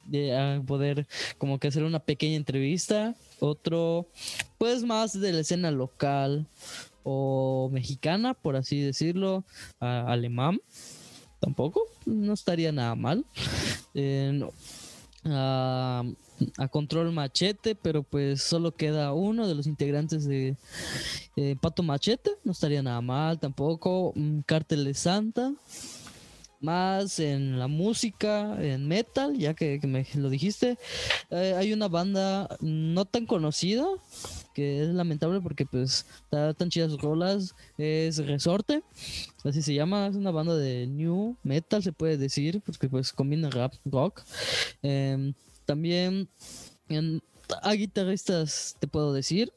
De 0.06 0.62
poder 0.66 1.06
como 1.38 1.60
que 1.60 1.68
hacer 1.68 1.84
una 1.84 2.00
pequeña 2.00 2.38
entrevista. 2.38 3.16
Otro, 3.40 4.08
pues 4.58 4.84
más 4.84 5.20
de 5.20 5.34
la 5.34 5.42
escena 5.42 5.70
local 5.70 6.48
o 7.04 7.70
mexicana, 7.74 8.34
por 8.34 8.56
así 8.56 8.80
decirlo. 8.80 9.44
alemán. 9.80 10.60
Tampoco. 11.40 11.82
No 12.06 12.34
estaría 12.34 12.72
nada 12.72 12.96
mal. 12.96 13.26
Eh, 13.94 14.40
a 16.58 16.68
Control 16.68 17.12
Machete, 17.12 17.76
pero 17.76 18.04
pues 18.04 18.42
solo 18.42 18.76
queda 18.76 19.14
uno 19.14 19.48
de 19.48 19.56
los 19.56 19.68
integrantes 19.68 20.26
de 20.26 20.56
eh, 21.36 21.56
Pato 21.62 21.84
Machete, 21.84 22.32
no 22.44 22.52
estaría 22.52 22.82
nada 22.82 23.02
mal 23.02 23.40
tampoco. 23.40 24.14
Cártel 24.46 24.86
de 24.86 24.94
Santa, 24.94 25.54
más 26.60 27.20
en 27.20 27.60
la 27.60 27.68
música, 27.68 28.58
en 28.60 28.88
metal, 28.88 29.38
ya 29.38 29.54
que, 29.54 29.80
me 29.84 30.06
lo 30.16 30.30
dijiste. 30.30 30.78
Eh, 31.30 31.54
hay 31.58 31.74
una 31.74 31.88
banda 31.88 32.48
no 32.62 33.06
tan 33.06 33.26
conocida, 33.26 33.86
que 34.54 34.84
es 34.84 34.90
lamentable 34.90 35.40
porque 35.42 35.66
pues 35.66 36.06
está 36.24 36.54
tan 36.54 36.70
chidas 36.70 36.98
rolas, 36.98 37.56
es 37.78 38.18
Resorte, 38.26 38.82
así 39.44 39.62
se 39.62 39.74
llama, 39.74 40.08
es 40.08 40.16
una 40.16 40.32
banda 40.32 40.56
de 40.56 40.88
new 40.88 41.36
metal 41.44 41.84
se 41.84 41.94
puede 41.94 42.18
decir, 42.18 42.62
porque 42.66 42.90
pues 42.90 43.14
combina 43.14 43.50
rap, 43.50 43.74
rock. 43.86 44.24
Em, 44.82 45.34
también 45.68 46.28
a 47.62 47.74
guitarristas 47.74 48.76
te 48.80 48.88
puedo 48.88 49.14
decir. 49.14 49.54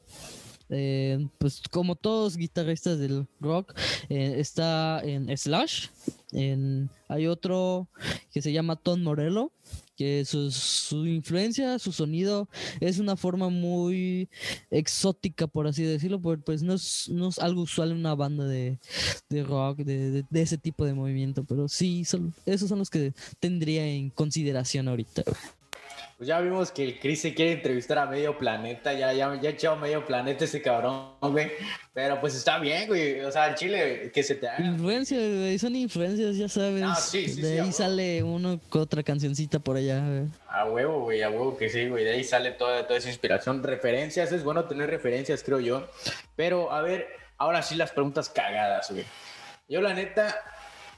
Eh, 0.73 1.27
pues 1.37 1.61
como 1.69 1.95
todos 1.95 2.37
guitarristas 2.37 2.97
del 2.97 3.27
rock, 3.41 3.73
eh, 4.07 4.35
está 4.37 5.01
en 5.03 5.35
Slash. 5.35 5.87
En, 6.31 6.89
hay 7.09 7.27
otro 7.27 7.89
que 8.31 8.41
se 8.41 8.53
llama 8.53 8.77
Tom 8.77 9.03
Morello, 9.03 9.51
que 9.97 10.23
su, 10.23 10.49
su, 10.49 11.05
influencia, 11.07 11.77
su 11.77 11.91
sonido 11.91 12.47
es 12.79 12.99
una 12.99 13.17
forma 13.17 13.49
muy 13.49 14.29
exótica, 14.69 15.45
por 15.45 15.67
así 15.67 15.83
decirlo, 15.83 16.21
pues 16.21 16.63
no 16.63 16.73
es, 16.73 17.09
no 17.09 17.27
es 17.27 17.39
algo 17.39 17.63
usual 17.63 17.91
en 17.91 17.97
una 17.97 18.15
banda 18.15 18.45
de, 18.45 18.79
de 19.29 19.43
rock, 19.43 19.79
de, 19.79 20.23
de, 20.23 20.41
ese 20.41 20.57
tipo 20.57 20.85
de 20.85 20.93
movimiento, 20.93 21.43
pero 21.43 21.67
sí, 21.67 22.05
son, 22.05 22.33
esos 22.45 22.69
son 22.69 22.79
los 22.79 22.89
que 22.89 23.13
tendría 23.41 23.85
en 23.85 24.09
consideración 24.09 24.87
ahorita. 24.87 25.23
Pues 26.17 26.27
ya 26.27 26.39
vimos 26.39 26.71
que 26.71 26.83
el 26.83 26.99
Chris 26.99 27.21
se 27.21 27.33
quiere 27.33 27.53
entrevistar 27.53 27.97
a 27.97 28.05
medio 28.05 28.37
planeta, 28.37 28.93
ya, 28.93 29.11
ya, 29.11 29.39
ya 29.41 29.49
echado 29.49 29.75
medio 29.75 30.05
planeta 30.05 30.45
ese 30.45 30.61
cabrón, 30.61 31.15
güey. 31.19 31.51
Pero 31.93 32.21
pues 32.21 32.35
está 32.35 32.59
bien, 32.59 32.87
güey. 32.87 33.21
O 33.21 33.31
sea, 33.31 33.47
en 33.47 33.55
Chile, 33.55 34.11
que 34.13 34.21
se 34.21 34.35
te 34.35 34.47
haga. 34.47 34.63
Influencias, 34.63 35.19
güey, 35.19 35.57
son 35.57 35.75
influencias, 35.75 36.37
ya 36.37 36.47
sabes. 36.47 36.83
Ah, 36.85 36.95
sí, 36.95 37.27
sí, 37.27 37.41
de 37.41 37.61
ahí 37.61 37.71
sale 37.71 38.21
uno 38.21 38.59
otra 38.71 39.01
cancioncita 39.01 39.59
por 39.59 39.77
allá, 39.77 39.99
güey. 39.99 40.27
A 40.47 40.65
huevo, 40.65 41.01
güey, 41.01 41.23
a 41.23 41.29
huevo 41.29 41.57
que 41.57 41.69
sí, 41.69 41.87
güey. 41.89 42.03
De 42.03 42.11
ahí 42.11 42.23
sale 42.23 42.51
toda, 42.51 42.85
toda 42.85 42.99
esa 42.99 43.09
inspiración. 43.09 43.63
Referencias, 43.63 44.31
es 44.31 44.43
bueno 44.43 44.65
tener 44.65 44.89
referencias, 44.89 45.43
creo 45.43 45.59
yo. 45.59 45.87
Pero, 46.35 46.71
a 46.71 46.81
ver, 46.81 47.07
ahora 47.37 47.63
sí 47.63 47.75
las 47.75 47.91
preguntas 47.91 48.29
cagadas, 48.29 48.91
güey. 48.91 49.05
Yo, 49.67 49.81
la 49.81 49.93
neta, 49.93 50.35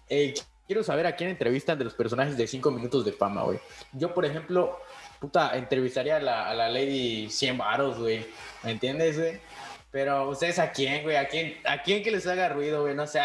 eh, 0.09 0.33
quiero 0.67 0.83
saber 0.83 1.05
a 1.05 1.15
quién 1.15 1.29
entrevistan 1.29 1.77
de 1.77 1.85
los 1.85 1.93
personajes 1.93 2.37
de 2.37 2.47
5 2.47 2.71
minutos 2.71 3.05
de 3.05 3.11
fama, 3.11 3.43
güey. 3.43 3.59
Yo, 3.93 4.13
por 4.13 4.25
ejemplo, 4.25 4.79
puta, 5.19 5.57
entrevistaría 5.57 6.17
a 6.17 6.19
la, 6.19 6.69
Lady 6.69 7.29
100 7.29 7.57
varos, 7.57 7.99
güey. 7.99 8.25
¿Me 8.63 8.71
entiendes, 8.71 9.19
güey? 9.19 9.39
Pero 9.91 10.29
ustedes 10.29 10.59
a 10.59 10.71
quién, 10.71 11.03
güey, 11.03 11.17
a 11.17 11.27
quién, 11.27 11.57
a 11.65 11.81
quién 11.83 12.03
que 12.03 12.11
les 12.11 12.25
haga 12.25 12.49
ruido, 12.49 12.81
güey, 12.81 12.95
no 12.95 13.05
sé, 13.05 13.19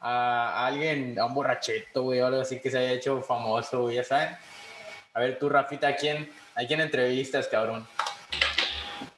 a, 0.00 0.66
alguien, 0.66 1.18
a 1.18 1.26
un 1.26 1.34
borracheto, 1.34 2.02
güey, 2.02 2.20
o 2.20 2.26
algo 2.26 2.40
así 2.40 2.60
que 2.60 2.70
se 2.70 2.78
haya 2.78 2.92
hecho 2.92 3.20
famoso, 3.22 3.82
güey, 3.82 3.96
ya 3.96 4.04
saben. 4.04 4.36
A 5.12 5.20
ver, 5.20 5.38
tú, 5.38 5.48
Rafita, 5.48 5.88
¿a 5.88 5.96
quién, 5.96 6.30
a 6.54 6.64
quién 6.66 6.80
entrevistas, 6.80 7.48
cabrón? 7.48 7.86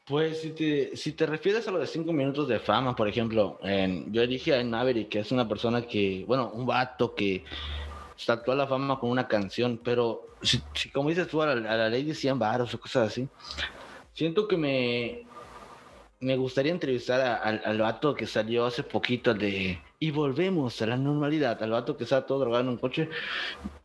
Pues 0.08 0.40
si 0.40 0.50
te, 0.50 0.96
si 0.96 1.12
te 1.12 1.26
refieres 1.26 1.68
a 1.68 1.70
lo 1.70 1.78
de 1.78 1.86
cinco 1.86 2.12
minutos 2.12 2.48
de 2.48 2.58
fama, 2.58 2.96
por 2.96 3.08
ejemplo, 3.08 3.58
en, 3.62 4.10
yo 4.12 4.26
dije 4.26 4.58
a 4.58 4.64
Maverick, 4.64 5.10
que 5.10 5.18
es 5.18 5.32
una 5.32 5.46
persona 5.46 5.82
que, 5.82 6.24
bueno, 6.26 6.50
un 6.54 6.64
vato 6.64 7.14
que 7.14 7.44
saltó 8.16 8.52
a 8.52 8.56
la 8.56 8.66
fama 8.66 8.98
con 8.98 9.10
una 9.10 9.28
canción, 9.28 9.80
pero 9.82 10.26
si, 10.40 10.60
como 10.90 11.10
dices 11.10 11.28
tú, 11.28 11.42
a 11.42 11.54
la, 11.54 11.88
ley 11.90 12.04
de 12.04 12.14
100 12.14 12.38
baros 12.38 12.72
o 12.72 12.80
cosas 12.80 13.08
así, 13.08 13.28
siento 14.14 14.48
que 14.48 14.56
me, 14.56 15.26
me 16.20 16.36
gustaría 16.36 16.72
entrevistar 16.72 17.20
al, 17.20 17.60
al 17.64 17.78
vato 17.78 18.14
que 18.14 18.26
salió 18.26 18.64
hace 18.64 18.82
poquito 18.82 19.34
de 19.34 19.78
y 20.00 20.10
volvemos 20.10 20.80
a 20.80 20.86
la 20.86 20.96
normalidad, 20.96 21.62
al 21.62 21.72
vato 21.72 21.96
que 21.96 22.04
está 22.04 22.24
todo 22.24 22.40
drogado 22.40 22.62
en 22.62 22.68
un 22.70 22.78
coche. 22.78 23.08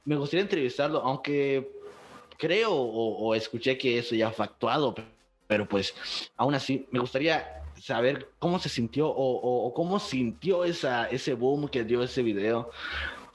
Me 0.06 0.16
gustaría 0.16 0.44
entrevistarlo, 0.44 1.00
aunque 1.00 1.72
creo 2.38 2.72
o, 2.74 3.34
escuché 3.36 3.78
que 3.78 3.98
eso 3.98 4.16
ya 4.16 4.32
fue 4.32 4.46
actuado, 4.46 4.94
pero 5.54 5.68
pues 5.68 5.94
aún 6.36 6.56
así 6.56 6.88
me 6.90 7.00
gustaría 7.00 7.62
saber 7.80 8.28
cómo 8.40 8.58
se 8.58 8.70
sintió 8.70 9.08
o, 9.08 9.68
o 9.68 9.72
cómo 9.76 10.00
sintió 10.00 10.64
esa, 10.64 11.08
ese 11.12 11.36
boom 11.36 11.68
que 11.68 11.84
dio 11.84 12.02
ese 12.02 12.24
video. 12.24 12.72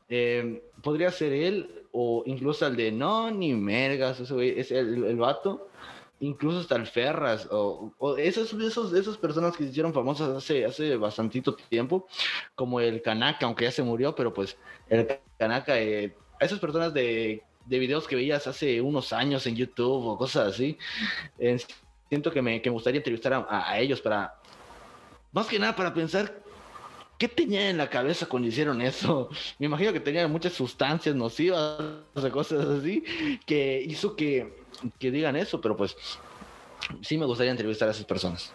Eh, 0.09 0.65
podría 0.83 1.13
ser 1.13 1.33
él 1.33 1.85
o 1.93 2.25
incluso 2.27 2.67
el 2.67 2.75
de 2.75 2.91
no, 2.91 3.31
ni 3.31 3.55
mergas, 3.55 4.19
eso, 4.19 4.41
es 4.41 4.73
el, 4.73 5.05
el 5.05 5.15
vato, 5.17 5.69
incluso 6.19 6.59
hasta 6.59 6.75
el 6.75 6.89
Ferras, 6.89 7.47
o, 7.53 7.93
o 7.99 8.17
esos, 8.17 8.53
esos, 8.55 8.93
esas 8.93 9.17
personas 9.17 9.57
que 9.57 9.63
se 9.63 9.71
hicieron 9.71 9.95
famosas 9.95 10.31
hace, 10.31 10.65
hace 10.65 10.97
bastantito 10.97 11.55
tiempo, 11.55 12.09
como 12.57 12.81
el 12.81 13.01
Kanaka, 13.01 13.47
aunque 13.47 13.67
ya 13.67 13.71
se 13.71 13.85
murió, 13.85 14.13
pero 14.17 14.35
pues 14.35 14.57
el 14.89 15.07
Kanaka, 15.39 15.81
eh, 15.81 16.17
esas 16.41 16.59
personas 16.59 16.93
de, 16.93 17.45
de 17.65 17.79
videos 17.79 18.09
que 18.09 18.17
veías 18.17 18.49
hace 18.49 18.81
unos 18.81 19.13
años 19.13 19.47
en 19.47 19.55
YouTube 19.55 20.05
o 20.05 20.19
cosas 20.19 20.55
así, 20.55 20.77
eh, 21.39 21.59
siento 22.09 22.31
que 22.31 22.43
me, 22.43 22.61
que 22.63 22.71
me 22.71 22.75
gustaría 22.75 22.99
entrevistar 22.99 23.47
a, 23.49 23.79
ellos 23.79 24.01
para, 24.01 24.35
más 25.33 25.47
que 25.47 25.59
nada 25.59 25.75
para 25.75 25.93
pensar 25.93 26.43
¿Qué 27.19 27.27
tenía 27.27 27.69
en 27.69 27.79
la 27.79 27.91
cabeza 27.91 28.27
cuando 28.27 28.47
hicieron 28.47 28.81
eso? 28.81 29.29
Me 29.59 29.67
imagino 29.67 29.93
que 29.93 29.99
tenían 29.99 30.31
muchas 30.31 30.53
sustancias 30.53 31.17
nocivas 31.17 31.81
o 32.15 32.31
cosas 32.31 32.65
así 32.65 33.03
que 33.45 33.83
hizo 33.85 34.15
que, 34.15 34.63
que 35.01 35.11
digan 35.11 35.35
eso, 35.35 35.61
pero 35.61 35.77
pues 35.77 35.97
sí 37.03 37.19
me 37.19 37.27
gustaría 37.27 37.51
entrevistar 37.51 37.89
a 37.89 37.91
esas 37.91 38.05
personas. 38.05 38.53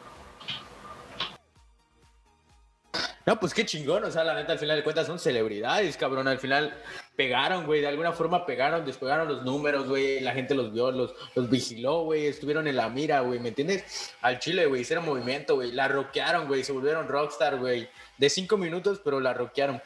No, 3.25 3.39
pues 3.39 3.53
qué 3.53 3.65
chingón, 3.65 4.03
o 4.03 4.11
sea, 4.11 4.23
la 4.23 4.33
neta, 4.33 4.53
al 4.53 4.59
final 4.59 4.77
de 4.77 4.83
cuentas 4.83 5.07
son 5.07 5.17
celebridades, 5.17 5.95
cabrón. 5.95 6.27
Al 6.27 6.39
final 6.39 6.73
pegaron, 7.15 7.65
güey, 7.65 7.82
de 7.82 7.88
alguna 7.88 8.12
forma 8.12 8.45
pegaron, 8.45 8.86
despegaron 8.86 9.28
los 9.28 9.43
números, 9.43 9.88
güey. 9.88 10.19
La 10.19 10.34
gente 10.34 10.56
los 10.56 10.73
vio, 10.73 10.91
los, 10.91 11.13
los 11.36 11.49
vigiló, 11.49 12.04
güey. 12.04 12.28
Estuvieron 12.28 12.67
en 12.67 12.76
la 12.76 12.89
mira, 12.89 13.21
güey, 13.21 13.39
¿me 13.39 13.49
entiendes? 13.49 14.13
Al 14.21 14.39
Chile, 14.39 14.65
güey, 14.65 14.82
hicieron 14.82 15.06
movimiento, 15.06 15.56
güey. 15.56 15.71
La 15.71 15.88
roquearon, 15.88 16.47
güey, 16.47 16.63
se 16.63 16.71
volvieron 16.71 17.08
rockstar, 17.08 17.58
güey. 17.58 17.89
De 18.17 18.30
cinco 18.30 18.58
minutos, 18.58 19.02
pero 19.04 19.19
la 19.19 19.34
roquearon. 19.34 19.82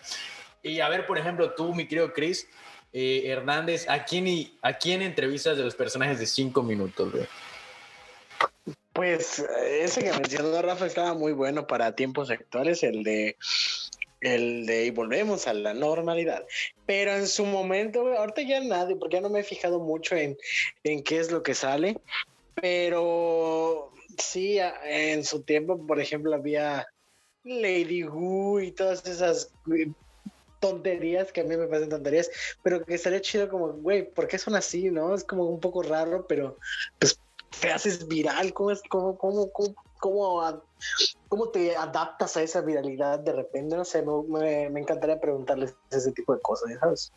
Y 0.63 0.79
a 0.79 0.89
ver, 0.89 1.05
por 1.05 1.17
ejemplo, 1.17 1.53
tú, 1.53 1.73
mi 1.73 1.87
querido 1.87 2.13
Chris 2.13 2.47
eh, 2.93 3.23
Hernández, 3.25 3.89
¿a 3.89 4.05
quién, 4.05 4.27
y, 4.27 4.57
¿a 4.61 4.73
quién 4.73 5.01
entrevistas 5.01 5.57
de 5.57 5.63
los 5.63 5.75
personajes 5.75 6.19
de 6.19 6.25
cinco 6.25 6.63
minutos, 6.63 7.11
güey? 7.11 7.27
Pues 8.93 9.45
ese 9.63 10.03
que 10.03 10.11
mencionó 10.11 10.59
Rafa 10.59 10.87
estaba 10.87 11.13
muy 11.13 11.31
bueno 11.31 11.67
para 11.67 11.95
tiempos 11.95 12.31
actuales, 12.31 12.81
el 12.81 13.03
de 13.03 13.37
el 14.21 14.65
de 14.65 14.85
y 14.85 14.89
volvemos 14.91 15.47
a 15.47 15.53
la 15.53 15.73
normalidad. 15.73 16.45
Pero 16.85 17.13
en 17.13 17.27
su 17.27 17.45
momento, 17.45 18.01
ahorita 18.17 18.41
ya 18.41 18.59
nadie, 18.61 18.95
porque 18.95 19.17
ya 19.17 19.21
no 19.21 19.29
me 19.29 19.41
he 19.41 19.43
fijado 19.43 19.79
mucho 19.79 20.15
en, 20.15 20.37
en 20.83 21.03
qué 21.03 21.19
es 21.19 21.31
lo 21.31 21.43
que 21.43 21.53
sale. 21.53 21.97
Pero 22.55 23.91
sí, 24.17 24.57
en 24.85 25.23
su 25.23 25.43
tiempo, 25.43 25.85
por 25.85 25.99
ejemplo, 25.99 26.33
había 26.33 26.87
Lady 27.43 28.03
Wu 28.03 28.59
y 28.59 28.71
todas 28.71 29.05
esas 29.05 29.51
tonterías 30.59 31.31
que 31.31 31.41
a 31.41 31.43
mí 31.43 31.55
me 31.55 31.67
parecen 31.67 31.89
tonterías, 31.89 32.29
pero 32.63 32.83
que 32.83 32.95
estaría 32.95 33.21
chido 33.21 33.47
como, 33.49 33.73
güey, 33.73 34.09
¿por 34.11 34.27
qué 34.27 34.37
son 34.37 34.55
así, 34.55 34.89
no? 34.89 35.13
Es 35.13 35.23
como 35.23 35.45
un 35.45 35.59
poco 35.59 35.83
raro, 35.83 36.25
pero 36.27 36.57
pues 36.99 37.19
te 37.59 37.71
haces 37.71 38.07
viral, 38.07 38.53
¿cómo 38.53 38.71
es, 38.71 38.81
cómo, 38.89 39.17
cómo, 39.17 39.51
cómo, 39.51 39.75
cómo, 39.99 40.63
te 41.51 41.75
adaptas 41.75 42.37
a 42.37 42.41
esa 42.41 42.61
viralidad 42.61 43.19
de 43.19 43.33
repente? 43.33 43.75
No 43.75 43.85
sé, 43.85 44.03
me, 44.03 44.69
me 44.69 44.79
encantaría 44.79 45.19
preguntarles 45.19 45.75
ese 45.91 46.11
tipo 46.11 46.33
de 46.33 46.41
cosas, 46.41 46.71
¿sabes? 46.79 47.11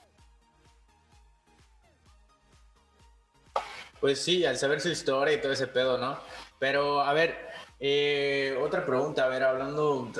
Pues 4.00 4.22
sí, 4.22 4.46
al 4.46 4.56
saber 4.56 4.80
su 4.80 4.88
historia 4.88 5.34
y 5.34 5.40
todo 5.40 5.52
ese 5.52 5.66
pedo, 5.66 5.98
¿no? 5.98 6.18
Pero, 6.58 7.00
a 7.00 7.12
ver, 7.12 7.36
eh, 7.78 8.58
otra 8.62 8.84
pregunta, 8.84 9.24
a 9.24 9.28
ver, 9.28 9.42
hablando... 9.42 10.10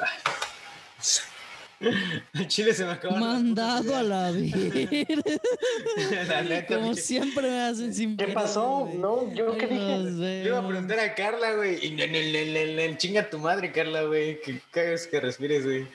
Chile 2.47 2.75
se 2.75 2.85
me 2.85 2.93
acabó. 2.93 3.17
Mandado 3.17 3.97
a 3.97 4.03
la 4.03 4.31
vida. 4.33 4.57
Como 6.69 6.95
siempre 6.95 7.49
me 7.49 7.63
hacen 7.63 7.95
sin 7.95 8.17
¿Qué 8.17 8.29
pasó? 8.29 8.91
No, 8.95 9.33
yo 9.33 9.57
qué 9.57 9.67
dije. 9.67 10.43
Yo 10.43 10.49
iba 10.49 10.59
a 10.59 10.67
preguntar 10.67 11.01
a 11.01 11.15
Carla, 11.15 11.55
güey. 11.55 11.87
Y 11.87 12.01
en 12.01 12.15
el, 12.15 12.99
chinga 12.99 13.31
tu 13.31 13.39
madre, 13.39 13.73
Carla, 13.73 14.03
güey. 14.03 14.41
Que 14.43 14.61
caes 14.71 15.07
que 15.07 15.21
respires, 15.21 15.65
güey. 15.65 15.87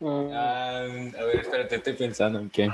Mm. 0.00 0.30
Ah, 0.32 0.78
a 0.78 1.24
ver, 1.24 1.36
espérate, 1.40 1.76
estoy 1.76 1.94
pensando 1.94 2.38
en 2.38 2.50
qué. 2.50 2.68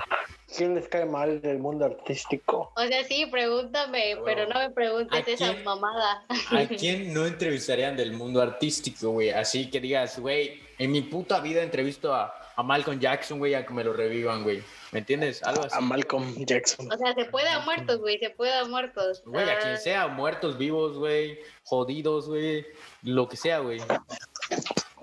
¿Quién 0.56 0.74
les 0.74 0.86
cae 0.88 1.04
mal 1.04 1.40
del 1.40 1.58
mundo 1.58 1.84
artístico? 1.86 2.72
O 2.76 2.86
sea, 2.86 3.02
sí, 3.04 3.26
pregúntame, 3.26 4.18
pero 4.24 4.46
no 4.46 4.60
me 4.60 4.70
preguntes 4.70 5.26
esa 5.26 5.54
mamada. 5.64 6.24
¿A 6.28 6.66
quién 6.78 7.12
no 7.12 7.26
entrevistarían 7.26 7.96
del 7.96 8.12
mundo 8.12 8.40
artístico, 8.40 9.10
güey? 9.10 9.30
Así 9.30 9.70
que 9.70 9.80
digas, 9.80 10.18
güey, 10.18 10.60
en 10.78 10.92
mi 10.92 11.02
puta 11.02 11.40
vida 11.40 11.62
entrevisto 11.62 12.14
a, 12.14 12.34
a 12.54 12.62
Malcolm 12.62 13.00
Jackson, 13.00 13.38
güey, 13.38 13.54
a 13.54 13.66
que 13.66 13.74
me 13.74 13.82
lo 13.82 13.92
revivan, 13.94 14.44
güey. 14.44 14.62
¿Me 14.92 15.00
entiendes? 15.00 15.42
Algo 15.42 15.64
así. 15.64 15.76
A 15.76 15.80
Malcolm 15.80 16.46
Jackson. 16.46 16.92
O 16.92 16.96
sea, 16.96 17.14
se 17.14 17.24
puede 17.24 17.48
a 17.48 17.60
muertos, 17.60 17.98
güey, 17.98 18.18
se 18.18 18.30
puede 18.30 18.54
a 18.54 18.64
muertos. 18.64 19.22
Güey, 19.26 19.48
a 19.48 19.58
quien 19.58 19.74
ah. 19.74 19.76
sea, 19.78 20.06
muertos, 20.06 20.56
vivos, 20.56 20.96
güey, 20.96 21.40
jodidos, 21.64 22.28
güey, 22.28 22.64
lo 23.02 23.28
que 23.28 23.36
sea, 23.36 23.58
güey. 23.58 23.80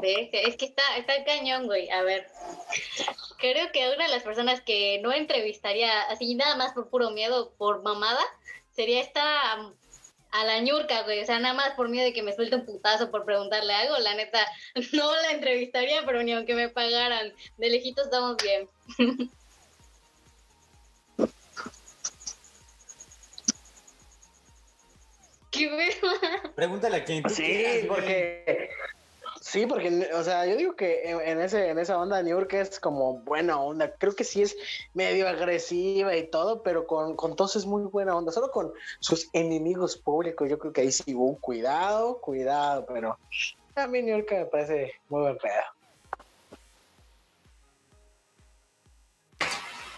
Es 0.04 0.56
que 0.56 0.66
está, 0.66 0.84
está 0.98 1.24
cañón, 1.24 1.66
güey. 1.66 1.90
A 1.90 2.02
ver, 2.04 2.28
creo 3.38 3.72
que 3.72 3.90
una 3.90 4.06
de 4.06 4.12
las 4.12 4.24
personas 4.24 4.62
que 4.62 5.00
no 5.02 5.12
entrevistaría 5.12 6.02
así 6.04 6.36
nada 6.36 6.56
más 6.56 6.74
por 6.74 6.90
puro 6.90 7.12
miedo, 7.12 7.54
por 7.58 7.82
mamada, 7.84 8.22
sería 8.76 9.02
esta 9.02 9.74
a 10.32 10.46
la 10.46 10.60
ñurca, 10.60 11.04
güey. 11.04 11.22
O 11.22 11.26
sea, 11.26 11.40
nada 11.40 11.54
más 11.54 11.72
por 11.72 11.90
miedo 11.90 12.06
de 12.06 12.14
que 12.14 12.24
me 12.24 12.34
suelte 12.34 12.56
un 12.56 12.66
putazo 12.66 13.12
por 13.12 13.26
preguntarle 13.26 13.74
algo. 13.74 13.98
La 14.00 14.16
neta, 14.16 14.40
no 14.94 15.16
la 15.16 15.32
entrevistaría, 15.32 16.06
pero 16.06 16.24
ni 16.24 16.34
aunque 16.34 16.56
me 16.56 16.70
pagaran. 16.70 17.34
De 17.58 17.70
lejitos 17.70 18.06
estamos 18.06 18.38
bien. 18.38 18.70
¿Qué 25.52 25.70
Pregúntale 26.56 26.96
a 26.96 27.04
quién. 27.04 27.30
Sí, 27.30 27.86
porque 27.88 28.70
Sí, 29.42 29.66
porque, 29.66 30.08
o 30.14 30.24
sea, 30.24 30.46
yo 30.46 30.56
digo 30.56 30.76
que 30.76 31.02
en, 31.10 31.42
ese, 31.42 31.70
en 31.70 31.80
esa 31.80 31.98
onda 31.98 32.18
de 32.18 32.24
New 32.24 32.38
York 32.38 32.54
es 32.54 32.80
como 32.80 33.16
buena 33.22 33.60
onda. 33.60 33.92
Creo 33.98 34.16
que 34.16 34.24
sí 34.24 34.44
es 34.44 34.56
medio 34.94 35.28
agresiva 35.28 36.16
y 36.16 36.28
todo, 36.28 36.62
pero 36.62 36.86
con, 36.86 37.16
con 37.16 37.36
todos 37.36 37.56
es 37.56 37.66
muy 37.66 37.82
buena 37.86 38.16
onda. 38.16 38.32
Solo 38.32 38.52
con 38.52 38.72
sus 39.00 39.30
enemigos 39.34 39.98
públicos, 39.98 40.48
yo 40.48 40.60
creo 40.60 40.72
que 40.72 40.82
ahí 40.82 40.92
sí 40.92 41.16
hubo 41.16 41.40
cuidado, 41.40 42.22
cuidado, 42.22 42.86
pero 42.86 43.18
a 43.74 43.88
mí 43.88 44.04
New 44.04 44.16
York 44.16 44.32
me 44.32 44.46
parece 44.46 44.94
muy 45.10 45.22
buen 45.22 45.38
pedo. 45.40 45.64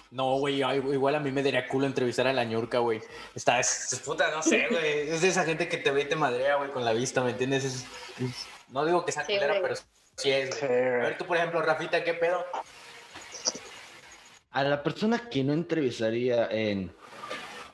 No, 0.10 0.38
güey, 0.38 0.62
igual 0.62 1.16
a 1.16 1.20
mí 1.20 1.34
me 1.34 1.44
daría 1.44 1.68
culo 1.68 1.86
entrevistar 1.86 2.28
a 2.28 2.34
la 2.34 2.46
ñurca, 2.46 2.78
güey. 2.78 3.02
Está, 3.36 3.60
es, 3.60 4.02
puta, 4.06 4.32
no 4.32 4.42
sé, 4.42 4.68
güey. 4.70 5.10
Es 5.10 5.22
de 5.22 5.28
esa 5.28 5.44
gente 5.44 5.68
que 5.68 5.78
te 5.78 5.92
ve 5.92 6.04
y 6.04 6.06
te 6.06 6.16
madrea, 6.16 6.56
güey, 6.56 6.70
con 6.70 6.86
la 6.86 6.94
vista, 6.94 7.22
¿me 7.22 7.32
entiendes? 7.32 7.66
es, 7.66 7.86
no 8.74 8.86
digo 8.86 9.06
que 9.06 9.12
sea 9.12 9.24
sí, 9.24 9.36
pero 9.40 9.76
sí 10.18 10.32
es. 10.32 10.64
A 10.64 10.68
ver, 10.68 11.18
tú, 11.18 11.26
por 11.26 11.38
ejemplo, 11.38 11.62
Rafita, 11.62 12.04
¿qué 12.04 12.16
pedo? 12.16 12.44
A 14.52 14.64
la 14.64 14.82
persona 14.82 15.30
que 15.30 15.44
no 15.44 15.54
entrevistaría 15.54 16.48
en. 16.48 16.92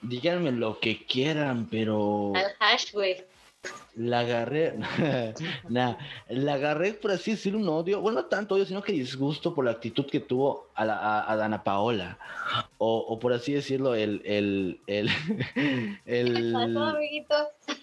Díganme 0.01 0.51
lo 0.51 0.79
que 0.79 1.05
quieran, 1.05 1.67
pero. 1.69 2.33
Al 2.35 2.53
hash, 2.59 2.91
güey 2.91 3.25
la 3.95 4.19
agarré, 4.21 4.75
nah, 5.69 5.95
la 6.29 6.53
agarré 6.53 6.93
por 6.93 7.11
así 7.11 7.31
decirlo 7.31 7.59
un 7.59 7.67
odio, 7.67 7.99
bueno, 7.99 8.21
no 8.21 8.25
tanto 8.27 8.55
odio, 8.55 8.65
sino 8.65 8.81
que 8.81 8.93
disgusto 8.93 9.53
por 9.53 9.65
la 9.65 9.71
actitud 9.71 10.05
que 10.05 10.21
tuvo 10.21 10.69
a, 10.73 10.85
la, 10.85 11.29
a, 11.29 11.35
Dana 11.35 11.63
Paola, 11.63 12.17
o, 12.77 12.99
o, 12.99 13.19
por 13.19 13.33
así 13.33 13.53
decirlo, 13.53 13.95
el, 13.95 14.21
el, 14.23 14.79
el, 14.87 15.09
el, 16.05 16.55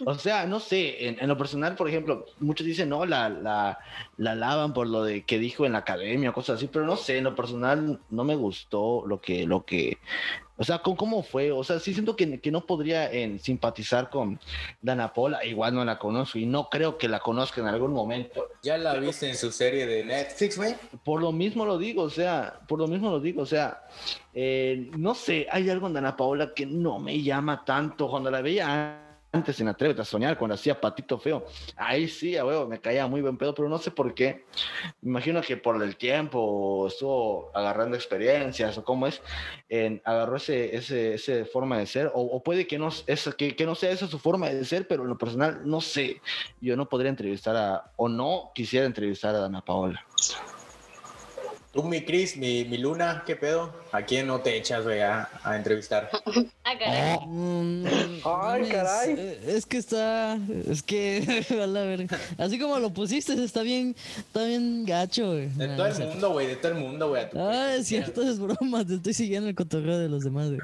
o 0.04 0.14
sea, 0.14 0.46
no 0.46 0.60
sé, 0.60 1.08
en, 1.08 1.28
lo 1.28 1.36
personal, 1.36 1.74
por 1.74 1.88
ejemplo, 1.88 2.26
muchos 2.40 2.66
dicen, 2.66 2.88
no, 2.88 3.06
la, 3.06 3.28
la, 3.28 3.78
la 4.16 4.34
lavan 4.34 4.72
por 4.72 4.86
lo 4.86 5.04
de 5.04 5.24
que 5.24 5.38
dijo 5.38 5.64
en 5.66 5.72
la 5.72 5.78
academia, 5.78 6.32
cosas 6.32 6.56
así, 6.56 6.68
pero 6.68 6.84
no 6.84 6.96
sé, 6.96 7.18
en 7.18 7.24
lo 7.24 7.34
personal 7.34 8.00
no 8.10 8.24
me 8.24 8.36
gustó 8.36 9.04
lo 9.06 9.20
que, 9.20 9.46
lo 9.46 9.64
que, 9.64 9.98
o 10.58 10.64
sea, 10.64 10.78
¿cómo, 10.78 11.22
fue? 11.22 11.52
O 11.52 11.62
sea, 11.64 11.78
sí 11.78 11.92
siento 11.92 12.16
que, 12.16 12.40
que 12.40 12.50
no 12.50 12.64
podría 12.64 13.12
en, 13.12 13.38
simpatizar 13.38 14.08
con 14.08 14.40
Dana 14.80 15.12
Paula. 15.12 15.44
Igual 15.44 15.74
no 15.74 15.84
la 15.84 15.98
conozco 15.98 16.38
y 16.38 16.46
no 16.46 16.70
creo 16.70 16.96
que 16.96 17.08
la 17.08 17.20
conozca 17.20 17.60
en 17.60 17.66
algún 17.66 17.92
momento. 17.92 18.48
¿Ya 18.62 18.78
la 18.78 18.94
viste 18.94 19.28
en 19.28 19.36
su 19.36 19.52
serie 19.52 19.86
de 19.86 20.04
Netflix, 20.04 20.56
güey? 20.56 20.74
Por 21.04 21.20
lo 21.20 21.30
mismo 21.30 21.66
lo 21.66 21.76
digo, 21.76 22.04
o 22.04 22.10
sea, 22.10 22.60
por 22.66 22.78
lo 22.78 22.88
mismo 22.88 23.10
lo 23.10 23.20
digo, 23.20 23.42
o 23.42 23.46
sea, 23.46 23.82
eh, 24.32 24.90
no 24.96 25.14
sé, 25.14 25.46
hay 25.50 25.68
algo 25.68 25.88
en 25.88 25.92
Dana 25.92 26.16
Paola 26.16 26.52
que 26.54 26.64
no 26.64 26.98
me 26.98 27.22
llama 27.22 27.62
tanto. 27.64 28.08
Cuando 28.08 28.30
la 28.30 28.40
veía 28.40 29.05
antes 29.32 29.60
en 29.60 29.68
Atrévete 29.68 30.02
a 30.02 30.04
Soñar, 30.04 30.38
cuando 30.38 30.54
hacía 30.54 30.80
Patito 30.80 31.18
Feo, 31.18 31.46
ahí 31.76 32.08
sí, 32.08 32.36
a 32.36 32.44
huevo, 32.44 32.66
me 32.66 32.80
caía 32.80 33.06
muy 33.06 33.20
buen 33.20 33.36
pedo, 33.36 33.54
pero 33.54 33.68
no 33.68 33.78
sé 33.78 33.90
por 33.90 34.14
qué. 34.14 34.44
Me 35.02 35.10
imagino 35.10 35.42
que 35.42 35.56
por 35.56 35.82
el 35.82 35.96
tiempo 35.96 36.86
estuvo 36.88 37.50
agarrando 37.54 37.96
experiencias 37.96 38.78
o 38.78 38.84
cómo 38.84 39.06
es, 39.06 39.20
en, 39.68 40.00
agarró 40.04 40.36
ese, 40.36 40.74
ese, 40.74 41.14
ese 41.14 41.44
forma 41.44 41.78
de 41.78 41.86
ser, 41.86 42.10
o, 42.14 42.42
puede 42.42 42.66
que 42.66 42.78
no, 42.78 42.88
es, 42.88 43.34
que, 43.36 43.54
que, 43.54 43.66
no 43.66 43.74
sea 43.74 43.90
esa 43.90 44.06
su 44.06 44.18
forma 44.18 44.48
de 44.48 44.64
ser, 44.64 44.88
pero 44.88 45.02
en 45.02 45.08
lo 45.08 45.18
personal 45.18 45.60
no 45.64 45.80
sé. 45.80 46.20
Yo 46.60 46.76
no 46.76 46.88
podría 46.88 47.10
entrevistar 47.10 47.56
a, 47.56 47.92
o 47.96 48.08
no 48.08 48.52
quisiera 48.54 48.86
entrevistar 48.86 49.34
a 49.34 49.40
Dana 49.40 49.64
Paola. 49.64 50.04
Tú, 51.76 51.82
mi 51.82 52.00
Cris, 52.00 52.38
mi, 52.38 52.64
mi, 52.64 52.78
Luna, 52.78 53.22
¿qué 53.26 53.36
pedo? 53.36 53.70
¿A 53.92 54.00
quién 54.00 54.26
no 54.26 54.40
te 54.40 54.56
echas, 54.56 54.82
güey, 54.82 55.02
a, 55.02 55.28
entrevistar? 55.44 56.08
ah, 56.64 56.72
caray. 56.78 57.18
Mm, 57.26 57.84
Ay, 58.24 58.68
caray. 58.70 59.38
Es, 59.46 59.66
que 59.66 59.76
está. 59.76 60.38
Es 60.70 60.82
que. 60.82 61.44
a 61.62 61.66
la 61.66 61.82
verga. 61.82 62.18
Así 62.38 62.58
como 62.58 62.78
lo 62.78 62.94
pusiste, 62.94 63.34
está 63.44 63.60
bien. 63.60 63.94
Está 64.16 64.44
bien 64.44 64.86
gacho, 64.86 65.32
güey. 65.32 65.48
De 65.50 65.68
todo 65.68 65.86
el 65.86 66.08
mundo, 66.08 66.30
güey. 66.30 66.46
De 66.46 66.56
todo 66.56 66.72
el 66.72 66.78
mundo, 66.78 67.08
güey. 67.10 67.26
Ah, 67.36 67.74
es 67.76 67.88
cierto, 67.88 68.22
es 68.26 68.38
broma. 68.38 68.82
Te 68.86 68.94
estoy 68.94 69.12
siguiendo 69.12 69.50
el 69.50 69.54
cotorreo 69.54 69.98
de 69.98 70.08
los 70.08 70.24
demás, 70.24 70.48
güey. 70.48 70.60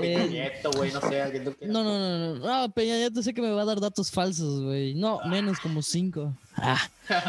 Peña 0.00 0.26
Nieto, 0.26 0.70
güey, 0.70 0.92
no 0.92 1.00
sé. 1.00 1.42
No, 1.62 1.82
no, 1.82 1.98
no, 1.98 2.38
no. 2.38 2.66
No, 2.66 2.72
Peña 2.72 2.94
Nieto 2.94 3.24
sé 3.24 3.34
que 3.34 3.42
me 3.42 3.50
va 3.50 3.62
a 3.62 3.64
dar 3.66 3.80
datos 3.80 4.12
falsos, 4.12 4.62
güey. 4.62 4.94
No, 4.94 5.18
menos 5.26 5.58
como 5.58 5.82
cinco. 5.82 6.32
Ah, 6.56 6.78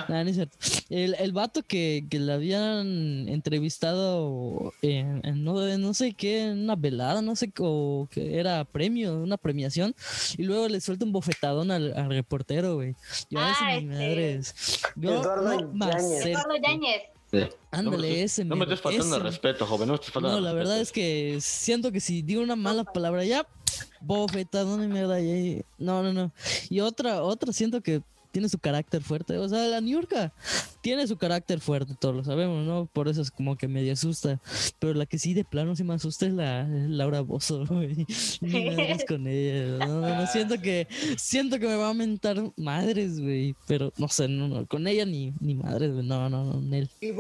no, 0.07 0.23
no 0.23 0.29
es 0.29 0.35
cierto. 0.35 0.57
El, 0.89 1.15
el 1.15 1.31
vato 1.33 1.63
que, 1.63 2.05
que 2.09 2.19
le 2.19 2.31
habían 2.31 3.27
entrevistado 3.27 4.73
en, 4.81 5.21
en 5.25 5.43
no, 5.43 5.77
no 5.77 5.93
sé 5.93 6.13
qué, 6.13 6.43
en 6.43 6.59
una 6.59 6.75
velada, 6.75 7.21
no 7.21 7.35
sé, 7.35 7.51
o 7.59 8.07
que 8.11 8.39
era 8.39 8.63
premio, 8.65 9.17
una 9.21 9.38
premiación, 9.38 9.95
y 10.38 10.43
luego 10.43 10.67
le 10.67 10.79
suelta 10.79 11.05
un 11.05 11.11
bofetadón 11.11 11.71
al, 11.71 11.93
al 11.97 12.09
reportero, 12.09 12.75
güey. 12.75 12.95
Yo 13.29 13.39
a 13.39 13.49
Ah, 13.49 13.51
ese 13.51 13.65
mi 13.85 13.93
este. 13.93 14.05
madre 14.05 14.33
es. 14.35 14.81
Yo 14.95 15.09
Eduardo 15.21 15.61
no 15.61 15.71
me 15.73 15.85
Yáñez. 15.88 15.95
acerco. 16.05 16.27
Eduardo 16.29 16.55
Yáñez. 16.63 17.01
Sí. 17.31 17.39
Ándale, 17.71 18.07
no 18.09 18.15
ese 18.15 18.45
No 18.45 18.55
me 18.55 18.63
estés 18.65 18.79
faltando 18.81 19.15
ese 19.15 19.23
de 19.23 19.29
respeto, 19.29 19.65
joven. 19.65 19.88
No 19.88 19.93
me 19.93 19.99
estés 19.99 20.13
faltando 20.13 20.38
No, 20.39 20.45
la 20.45 20.53
verdad 20.53 20.79
es 20.79 20.91
que 20.91 21.39
siento 21.41 21.91
que 21.91 21.99
si 21.99 22.21
digo 22.21 22.41
una 22.43 22.55
mala 22.55 22.83
palabra 22.83 23.25
ya, 23.25 23.45
bofetadón 24.01 24.83
y 24.83 24.88
mierda. 24.88 25.19
y- 25.19 25.63
No, 25.79 26.03
no, 26.03 26.13
no. 26.13 26.31
Y 26.69 26.79
otra, 26.81 27.23
otra 27.23 27.51
siento 27.51 27.81
que 27.81 28.01
tiene 28.36 28.50
su 28.50 28.60
carácter 28.60 29.02
fuerte. 29.02 29.38
O 29.38 29.48
sea, 29.48 29.65
la 29.67 29.80
Niurka 29.80 30.34
tiene 30.82 31.08
su 31.08 31.15
carácter 31.15 31.62
fuerte, 31.62 31.95
todos 31.98 32.13
lo 32.13 32.21
sabemos, 32.26 32.65
¿no? 32.65 32.86
Por 32.86 33.08
eso 33.08 33.21
es 33.21 33.32
como 33.32 33.56
que 33.56 33.69
medio 33.69 33.93
asusta. 33.93 34.41
Pero 34.78 34.93
la 34.93 35.06
que 35.06 35.17
sí 35.17 35.34
de 35.34 35.45
plano 35.45 35.74
sí 35.74 35.86
me 35.86 35.93
asusta 35.93 36.26
es 36.26 36.34
la 36.34 36.67
Laura 36.67 37.21
Bozo, 37.21 37.65
güey. 37.69 38.06
Con 39.08 39.26
ella. 39.26 39.88
No, 39.88 40.02
no, 40.02 40.28
siento 40.28 40.60
que, 40.60 40.86
siento 41.15 41.60
que 41.60 41.67
me 41.67 41.78
va 41.78 41.91
a 41.91 41.93
mentar 41.93 42.52
madres, 42.58 43.21
güey. 43.21 43.56
Pero 43.67 43.93
no 43.95 44.10
sé, 44.10 44.28
no, 44.28 44.50
no, 44.50 44.65
con 44.65 44.86
ella 44.86 45.06
ni, 45.06 45.32
ni 45.39 45.56
madres, 45.56 45.93
güey. 45.93 46.06
No, 46.06 46.30
no, 46.30 46.43
no, 46.43 46.60
Nel. 46.60 46.89
Y. 47.00 47.13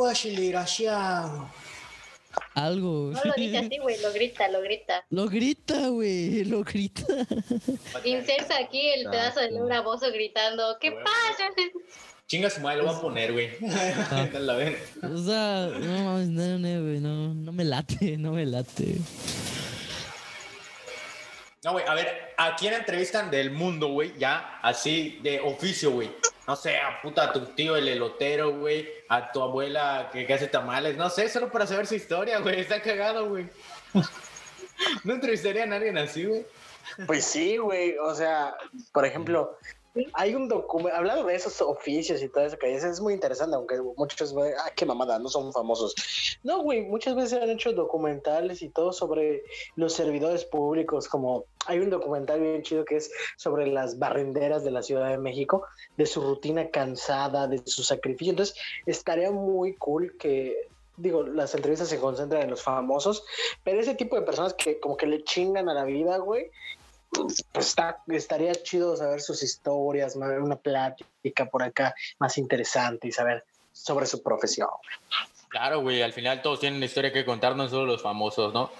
Algo. 2.53 3.11
No 3.11 3.21
lo 3.23 3.33
dice 3.35 3.57
así, 3.65 3.77
güey, 3.79 4.01
lo 4.01 4.13
grita, 4.13 4.47
lo 4.47 4.61
grita. 4.61 5.05
Lo 5.09 5.27
grita, 5.27 5.87
güey, 5.89 6.45
lo 6.45 6.63
grita. 6.63 7.03
Inserta 8.03 8.57
aquí 8.57 8.89
el 8.89 9.09
pedazo 9.09 9.41
de 9.41 9.51
Laura 9.51 9.81
Bozo 9.81 10.11
gritando, 10.11 10.77
¿qué 10.79 10.91
pasa? 10.91 11.49
Chinga 12.27 12.49
su 12.49 12.61
madre, 12.61 12.77
lo 12.77 12.85
voy 12.87 12.95
a 12.95 13.01
poner, 13.01 13.33
güey. 13.33 13.49
La 14.39 14.55
ven. 14.55 14.75
O 15.03 15.17
sea, 15.17 15.67
no 15.67 16.03
mames, 16.03 16.29
no, 16.29 16.57
no, 16.57 16.81
güey, 16.83 16.99
no, 16.99 17.33
no 17.33 17.51
me 17.51 17.63
late, 17.63 18.17
no 18.17 18.31
me 18.31 18.45
late. 18.45 18.97
No, 21.63 21.73
güey, 21.73 21.85
a 21.87 21.93
ver, 21.93 22.33
¿a 22.37 22.55
quién 22.55 22.73
entrevistan 22.73 23.29
del 23.29 23.51
mundo, 23.51 23.89
güey? 23.89 24.13
Ya, 24.17 24.59
así 24.61 25.19
de 25.23 25.39
oficio, 25.39 25.91
güey. 25.91 26.09
No 26.47 26.55
sé, 26.55 26.77
a 26.77 27.01
puta 27.01 27.33
tu 27.33 27.41
tío 27.47 27.75
el 27.75 27.87
elotero, 27.87 28.51
güey. 28.51 28.87
A 29.09 29.31
tu 29.31 29.41
abuela 29.41 30.09
que 30.11 30.31
hace 30.31 30.47
tamales. 30.47 30.95
No 30.95 31.09
sé, 31.09 31.27
solo 31.27 31.51
para 31.51 31.65
saber 31.65 31.87
su 31.87 31.95
historia, 31.95 32.39
güey. 32.39 32.59
Está 32.59 32.81
cagado, 32.81 33.29
güey. 33.29 33.49
No 35.05 35.13
entrevistaría 35.13 35.63
a 35.63 35.67
nadie 35.67 35.97
así, 35.97 36.25
güey. 36.25 36.45
Pues 37.07 37.23
sí, 37.23 37.55
güey. 37.55 37.97
O 37.97 38.13
sea, 38.13 38.53
por 38.91 39.05
ejemplo, 39.05 39.57
hay 40.13 40.35
un 40.35 40.47
documento, 40.47 40.95
hablando 40.95 41.25
de 41.25 41.35
esos 41.35 41.61
oficios 41.61 42.21
y 42.21 42.29
todo 42.29 42.45
eso 42.45 42.57
que 42.57 42.67
dices, 42.67 42.83
es 42.85 43.01
muy 43.01 43.13
interesante, 43.13 43.55
aunque 43.55 43.81
muchos, 43.97 44.33
güey, 44.33 44.51
ah, 44.53 44.71
qué 44.75 44.85
mamada, 44.85 45.19
no 45.19 45.29
son 45.29 45.53
famosos. 45.53 45.95
No, 46.43 46.61
güey, 46.61 46.81
muchas 46.81 47.15
veces 47.15 47.41
han 47.41 47.49
hecho 47.49 47.73
documentales 47.73 48.61
y 48.61 48.69
todo 48.69 48.91
sobre 48.91 49.43
los 49.75 49.93
servidores 49.93 50.45
públicos, 50.45 51.07
como 51.07 51.45
hay 51.65 51.79
un 51.79 51.89
documental 51.89 52.41
bien 52.41 52.61
chido 52.61 52.85
que 52.85 52.97
es 52.97 53.11
sobre 53.37 53.67
las 53.67 53.97
barrenderas 53.97 54.63
de 54.63 54.71
la 54.71 54.83
Ciudad 54.83 55.09
de 55.09 55.17
México, 55.17 55.65
de 55.97 56.05
su 56.05 56.21
rutina 56.21 56.69
cansada, 56.69 57.47
de 57.47 57.61
su 57.65 57.83
sacrificio. 57.83 58.31
Entonces, 58.31 58.55
estaría 58.85 59.31
muy 59.31 59.75
cool 59.75 60.17
que 60.17 60.69
digo, 60.97 61.23
las 61.23 61.53
entrevistas 61.55 61.89
se 61.89 61.99
concentran 61.99 62.43
en 62.43 62.49
los 62.49 62.63
famosos, 62.63 63.25
pero 63.63 63.79
ese 63.79 63.95
tipo 63.95 64.15
de 64.15 64.21
personas 64.21 64.53
que 64.53 64.79
como 64.79 64.95
que 64.95 65.07
le 65.07 65.23
chingan 65.23 65.67
a 65.67 65.73
la 65.73 65.83
vida, 65.83 66.17
güey, 66.17 66.51
está, 67.53 68.03
estaría 68.07 68.53
chido 68.55 68.95
saber 68.95 69.21
sus 69.21 69.43
historias, 69.43 70.15
una 70.15 70.55
plática 70.55 71.45
por 71.49 71.63
acá 71.63 71.93
más 72.19 72.37
interesante 72.37 73.07
y 73.07 73.11
saber 73.11 73.43
sobre 73.71 74.05
su 74.05 74.21
profesión. 74.23 74.69
Claro, 75.49 75.81
güey, 75.81 76.01
al 76.01 76.13
final 76.13 76.41
todos 76.41 76.59
tienen 76.59 76.77
una 76.77 76.85
historia 76.85 77.11
que 77.13 77.25
contar, 77.25 77.55
no 77.55 77.67
solo 77.69 77.85
los 77.85 78.01
famosos, 78.01 78.53
¿no? 78.53 78.71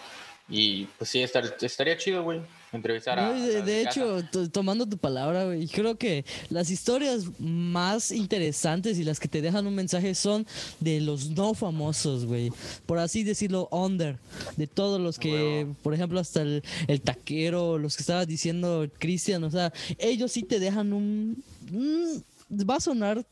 Y 0.50 0.86
pues 0.86 1.10
sí, 1.10 1.24
estar- 1.24 1.56
estaría 1.62 1.98
chido, 1.98 2.24
güey, 2.24 2.42
entrevistar 2.76 3.18
a. 3.20 3.32
No, 3.32 3.46
de, 3.46 3.58
a 3.58 3.82
hecho, 3.82 4.24
to- 4.32 4.50
tomando 4.50 4.86
tu 4.88 4.98
palabra, 4.98 5.46
güey, 5.46 5.68
creo 5.68 5.98
que 5.98 6.26
las 6.50 6.70
historias 6.70 7.26
más 7.40 8.12
interesantes 8.12 8.98
y 9.00 9.04
las 9.04 9.20
que 9.20 9.28
te 9.28 9.42
dejan 9.42 9.66
un 9.68 9.76
mensaje 9.76 10.16
son 10.16 10.46
de 10.80 11.02
los 11.02 11.30
no 11.32 11.54
famosos, 11.54 12.26
güey. 12.26 12.52
Por 12.86 13.00
así 13.00 13.24
decirlo, 13.24 13.68
under. 13.72 14.18
De 14.58 14.68
todos 14.68 15.00
los 15.02 15.18
que, 15.20 15.68
por 15.84 15.94
ejemplo, 15.94 16.20
hasta 16.20 16.42
el, 16.42 16.64
el 16.88 17.02
taquero, 17.02 17.78
los 17.78 17.96
que 17.96 18.04
estaba 18.04 18.26
diciendo 18.26 18.88
Cristian, 19.00 19.44
o 19.44 19.52
sea, 19.52 19.72
ellos 19.98 20.32
sí 20.32 20.44
te 20.44 20.60
dejan 20.60 20.94
un... 20.94 21.44
un- 21.72 22.24
va 22.70 22.76
a 22.76 22.80
sonar 22.80 23.26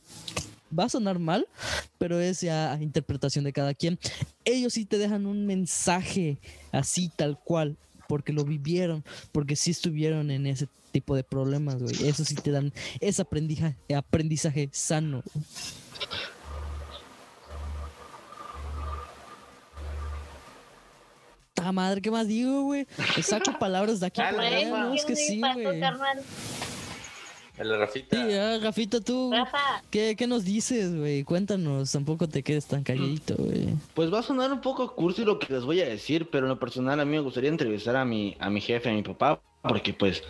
va 0.77 0.85
a 0.85 0.89
sonar 0.89 1.19
mal, 1.19 1.45
pero 1.99 2.19
es 2.19 2.41
ya 2.41 2.75
interpretación 2.81 3.43
de 3.45 3.53
cada 3.53 3.75
quien. 3.75 3.99
Ellos 4.43 4.73
sí 4.73 4.85
te 4.85 4.97
dejan 4.97 5.27
un 5.27 5.45
mensaje 5.45 6.39
así 6.71 7.11
tal 7.15 7.37
cual, 7.37 7.77
porque 8.07 8.33
lo 8.33 8.43
vivieron, 8.43 9.03
porque 9.31 9.55
sí 9.55 9.71
estuvieron 9.71 10.31
en 10.31 10.47
ese 10.47 10.67
tipo 10.91 11.15
de 11.15 11.23
problemas, 11.23 11.81
güey. 11.81 12.07
Eso 12.07 12.23
sí 12.23 12.35
te 12.35 12.51
dan 12.51 12.71
ese 12.99 13.21
aprendizaje, 13.21 13.75
aprendizaje 13.95 14.69
sano. 14.71 15.23
Ta 21.53 21.71
madre, 21.71 22.01
¿qué 22.01 22.11
más 22.11 22.27
digo, 22.27 22.63
güey? 22.63 22.87
Saco 23.21 23.51
palabras 23.59 23.99
de 23.99 24.07
aquí 24.07 24.21
para 24.21 24.41
allá, 24.41 24.69
no, 24.69 24.93
es 24.93 25.05
que 25.05 25.15
sí, 25.15 25.39
güey. 25.39 25.81
El 27.63 27.77
Rafita. 27.79 28.15
Sí, 28.27 28.33
ah, 28.35 28.59
Rafita, 28.61 28.99
tú, 29.01 29.31
Rafa, 29.33 29.57
¿qué, 29.89 30.15
qué 30.17 30.27
nos 30.27 30.43
dices, 30.43 30.95
güey? 30.95 31.23
Cuéntanos, 31.23 31.91
tampoco 31.91 32.27
te 32.27 32.43
quedes 32.43 32.65
tan 32.65 32.83
calladito, 32.83 33.35
güey. 33.37 33.69
Pues 33.93 34.13
va 34.13 34.19
a 34.19 34.23
sonar 34.23 34.51
un 34.51 34.61
poco 34.61 34.93
cursi 34.95 35.23
lo 35.23 35.39
que 35.39 35.53
les 35.53 35.63
voy 35.63 35.79
a 35.81 35.85
decir, 35.87 36.29
pero 36.29 36.45
en 36.45 36.49
lo 36.49 36.59
personal 36.59 36.99
a 36.99 37.05
mí 37.05 37.11
me 37.11 37.19
gustaría 37.21 37.49
entrevistar 37.49 37.95
a 37.95 38.05
mi, 38.05 38.35
a 38.39 38.49
mi 38.49 38.61
jefe, 38.61 38.89
a 38.89 38.93
mi 38.93 39.01
papá, 39.03 39.39
porque 39.61 39.93
pues 39.93 40.23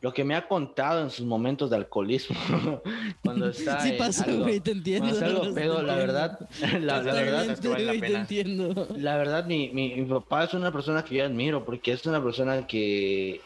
lo 0.00 0.12
que 0.14 0.22
me 0.22 0.36
ha 0.36 0.46
contado 0.46 1.02
en 1.02 1.10
sus 1.10 1.26
momentos 1.26 1.70
de 1.70 1.76
alcoholismo, 1.76 2.36
cuando 3.24 3.48
está 3.48 3.80
Sí 3.80 3.92
pasa, 3.98 4.24
algo- 4.24 4.44
güey, 4.44 4.60
te 4.60 4.70
entiendo. 4.70 5.08
cuando 5.10 5.26
algo 5.26 5.42
te 5.48 5.60
pedo, 5.60 5.82
la 5.82 5.96
verdad, 5.96 6.38
la, 6.80 7.02
la 7.02 7.12
verdad, 7.12 7.56
Totalmente, 7.56 7.68
vale 7.68 7.84
la 7.84 7.92
te 7.92 7.98
pena. 8.00 8.20
entiendo. 8.20 8.88
la 8.96 9.16
verdad, 9.16 9.44
mi, 9.46 9.70
mi, 9.70 9.96
mi 9.96 10.04
papá 10.04 10.44
es 10.44 10.54
una 10.54 10.70
persona 10.72 11.04
que 11.04 11.16
yo 11.16 11.24
admiro, 11.24 11.64
porque 11.64 11.90
es 11.92 12.06
una 12.06 12.22
persona 12.22 12.64
que, 12.66 13.40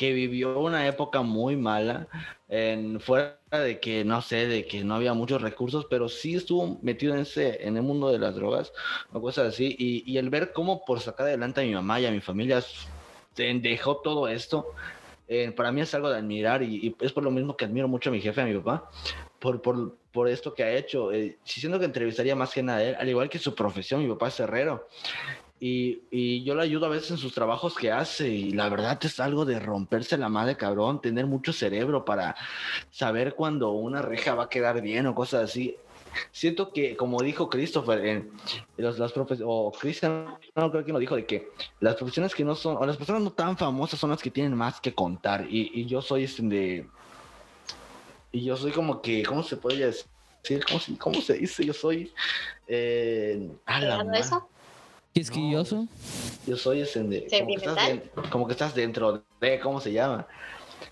que 0.00 0.14
vivió 0.14 0.58
una 0.58 0.86
época 0.86 1.20
muy 1.20 1.56
mala, 1.56 2.08
en, 2.48 3.00
fuera 3.00 3.36
de 3.50 3.80
que, 3.80 4.02
no 4.02 4.22
sé, 4.22 4.46
de 4.46 4.66
que 4.66 4.82
no 4.82 4.94
había 4.94 5.12
muchos 5.12 5.42
recursos, 5.42 5.86
pero 5.90 6.08
sí 6.08 6.36
estuvo 6.36 6.78
metido 6.80 7.12
en 7.12 7.20
ese, 7.20 7.66
en 7.66 7.76
el 7.76 7.82
mundo 7.82 8.10
de 8.10 8.18
las 8.18 8.34
drogas, 8.34 8.72
o 9.12 9.20
cosas 9.20 9.48
así, 9.48 9.76
y, 9.78 10.10
y 10.10 10.16
el 10.16 10.30
ver 10.30 10.54
cómo 10.54 10.86
por 10.86 11.00
sacar 11.00 11.26
adelante 11.26 11.60
a 11.60 11.64
mi 11.64 11.74
mamá 11.74 12.00
y 12.00 12.06
a 12.06 12.10
mi 12.10 12.22
familia 12.22 12.64
dejó 13.36 13.98
todo 13.98 14.26
esto, 14.26 14.68
eh, 15.28 15.52
para 15.52 15.70
mí 15.70 15.82
es 15.82 15.92
algo 15.92 16.08
de 16.08 16.16
admirar, 16.16 16.62
y, 16.62 16.76
y 16.76 16.96
es 17.04 17.12
por 17.12 17.22
lo 17.22 17.30
mismo 17.30 17.54
que 17.54 17.66
admiro 17.66 17.86
mucho 17.86 18.08
a 18.08 18.12
mi 18.14 18.22
jefe, 18.22 18.40
a 18.40 18.46
mi 18.46 18.56
papá, 18.56 18.90
por, 19.38 19.60
por, 19.60 19.98
por 20.12 20.30
esto 20.30 20.54
que 20.54 20.62
ha 20.62 20.72
hecho. 20.72 21.12
Eh, 21.12 21.36
siento 21.44 21.78
que 21.78 21.84
entrevistaría 21.84 22.34
más 22.34 22.54
que 22.54 22.62
nada 22.62 22.78
a 22.78 22.84
él, 22.84 22.96
al 22.98 23.08
igual 23.10 23.28
que 23.28 23.38
su 23.38 23.54
profesión, 23.54 24.02
mi 24.02 24.08
papá 24.08 24.28
es 24.28 24.40
herrero. 24.40 24.88
Y, 25.62 26.00
y 26.10 26.42
yo 26.42 26.54
le 26.54 26.62
ayudo 26.62 26.86
a 26.86 26.88
veces 26.88 27.10
en 27.10 27.18
sus 27.18 27.34
trabajos 27.34 27.74
que 27.76 27.92
hace 27.92 28.28
y 28.30 28.52
la 28.52 28.70
verdad 28.70 28.98
es 29.02 29.20
algo 29.20 29.44
de 29.44 29.60
romperse 29.60 30.16
la 30.16 30.30
madre 30.30 30.56
cabrón, 30.56 31.02
tener 31.02 31.26
mucho 31.26 31.52
cerebro 31.52 32.04
para 32.06 32.34
saber 32.90 33.34
cuando 33.34 33.72
una 33.72 34.00
reja 34.00 34.34
va 34.34 34.44
a 34.44 34.48
quedar 34.48 34.80
bien 34.80 35.06
o 35.06 35.14
cosas 35.14 35.44
así. 35.44 35.76
Siento 36.32 36.72
que, 36.72 36.96
como 36.96 37.22
dijo 37.22 37.48
Christopher, 37.48 38.04
en 38.04 38.30
los, 38.78 38.98
las 38.98 39.12
profes 39.12 39.40
o 39.44 39.70
Christian, 39.70 40.34
no 40.56 40.70
creo 40.70 40.84
que 40.84 40.92
lo 40.92 40.98
dijo, 40.98 41.14
de 41.14 41.24
que 41.24 41.48
las 41.78 41.94
profesiones 41.94 42.34
que 42.34 42.44
no 42.44 42.54
son, 42.54 42.76
o 42.78 42.86
las 42.86 42.96
personas 42.96 43.22
no 43.22 43.30
tan 43.30 43.56
famosas 43.56 44.00
son 44.00 44.10
las 44.10 44.20
que 44.22 44.30
tienen 44.30 44.54
más 44.56 44.80
que 44.80 44.94
contar. 44.94 45.46
Y, 45.48 45.70
y 45.74 45.86
yo 45.86 46.02
soy 46.02 46.24
este 46.24 46.42
de. 46.42 46.86
Y 48.32 48.44
yo 48.44 48.56
soy 48.56 48.72
como 48.72 49.00
que, 49.02 49.22
¿cómo 49.24 49.42
se 49.42 49.56
podría 49.56 49.86
decir? 49.86 50.64
¿Cómo 50.66 50.80
se, 50.80 50.98
cómo 50.98 51.20
se 51.20 51.34
dice? 51.34 51.64
Yo 51.64 51.72
soy. 51.72 52.12
Eh, 52.66 53.48
a 53.66 53.80
la 53.80 53.80
¿pegando 53.80 54.04
madre. 54.06 54.20
eso? 54.20 54.49
Quisquilloso. 55.12 55.86
Yo 56.46 56.56
soy 56.56 56.80
ese 56.82 57.02
de. 57.02 57.26
Como 57.30 57.46
que, 57.46 57.54
estás 57.54 58.30
como 58.30 58.46
que 58.46 58.52
estás 58.52 58.74
dentro 58.74 59.22
de. 59.40 59.60
¿Cómo 59.60 59.80
se 59.80 59.92
llama? 59.92 60.26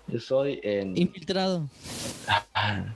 Yo 0.07 0.19
soy 0.19 0.59
en. 0.63 0.97
Infiltrado. 0.97 1.67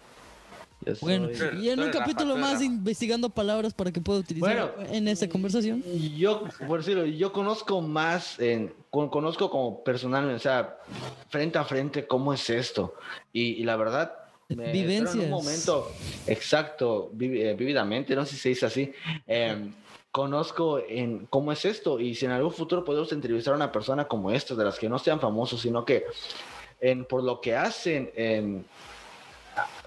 Yo 0.86 0.94
Bueno, 1.00 1.30
soy- 1.34 1.66
y 1.66 1.70
en 1.70 1.80
un 1.80 1.92
capítulo 1.92 2.36
más 2.36 2.62
investigando 2.62 3.30
palabras 3.30 3.74
para 3.74 3.90
que 3.94 4.02
pueda 4.02 4.20
utilizar 4.20 4.74
Bueno. 4.76 4.92
en 4.94 5.08
esta 5.08 5.30
conversación. 5.30 5.82
Yo, 6.18 6.44
por 6.68 6.80
decirlo, 6.80 7.06
yo 7.06 7.32
conozco 7.32 7.80
más, 7.82 8.38
en, 8.40 8.74
con- 8.90 9.08
conozco 9.08 9.50
como 9.50 9.82
personalmente, 9.82 10.36
o 10.36 10.40
sea, 10.40 10.78
frente 11.30 11.58
a 11.58 11.64
frente 11.64 12.06
cómo 12.06 12.34
es 12.34 12.50
esto. 12.50 12.96
Y, 13.32 13.54
y 13.54 13.64
la 13.64 13.78
verdad, 13.78 14.14
me 14.50 14.74
Vivencias. 14.74 15.16
en 15.16 15.22
un 15.22 15.30
momento 15.30 15.90
exacto, 16.28 17.14
eh, 17.18 17.56
vívidamente, 17.58 18.14
no 18.14 18.26
sé 18.26 18.32
si 18.36 18.42
se 18.42 18.50
dice 18.50 18.66
así, 18.66 18.92
em, 19.26 19.72
conozco 20.14 20.80
en 20.88 21.26
cómo 21.26 21.52
es 21.52 21.66
esto. 21.66 22.00
Y 22.00 22.14
si 22.14 22.26
en 22.26 22.32
algún 22.32 22.54
futuro 22.54 22.86
podemos 22.86 23.12
entrevistar 23.12 23.54
a 23.54 23.58
una 23.58 23.72
persona 23.72 24.08
como 24.08 24.32
esta, 24.32 24.54
de 24.54 24.64
las 24.64 24.78
que 24.78 24.88
no 24.88 25.00
sean 25.00 25.20
famosos, 25.20 25.60
sino 25.60 25.84
que 25.84 26.06
en, 26.80 27.04
por 27.04 27.24
lo 27.24 27.42
que 27.42 27.56
hacen, 27.56 28.12
en, 28.16 28.64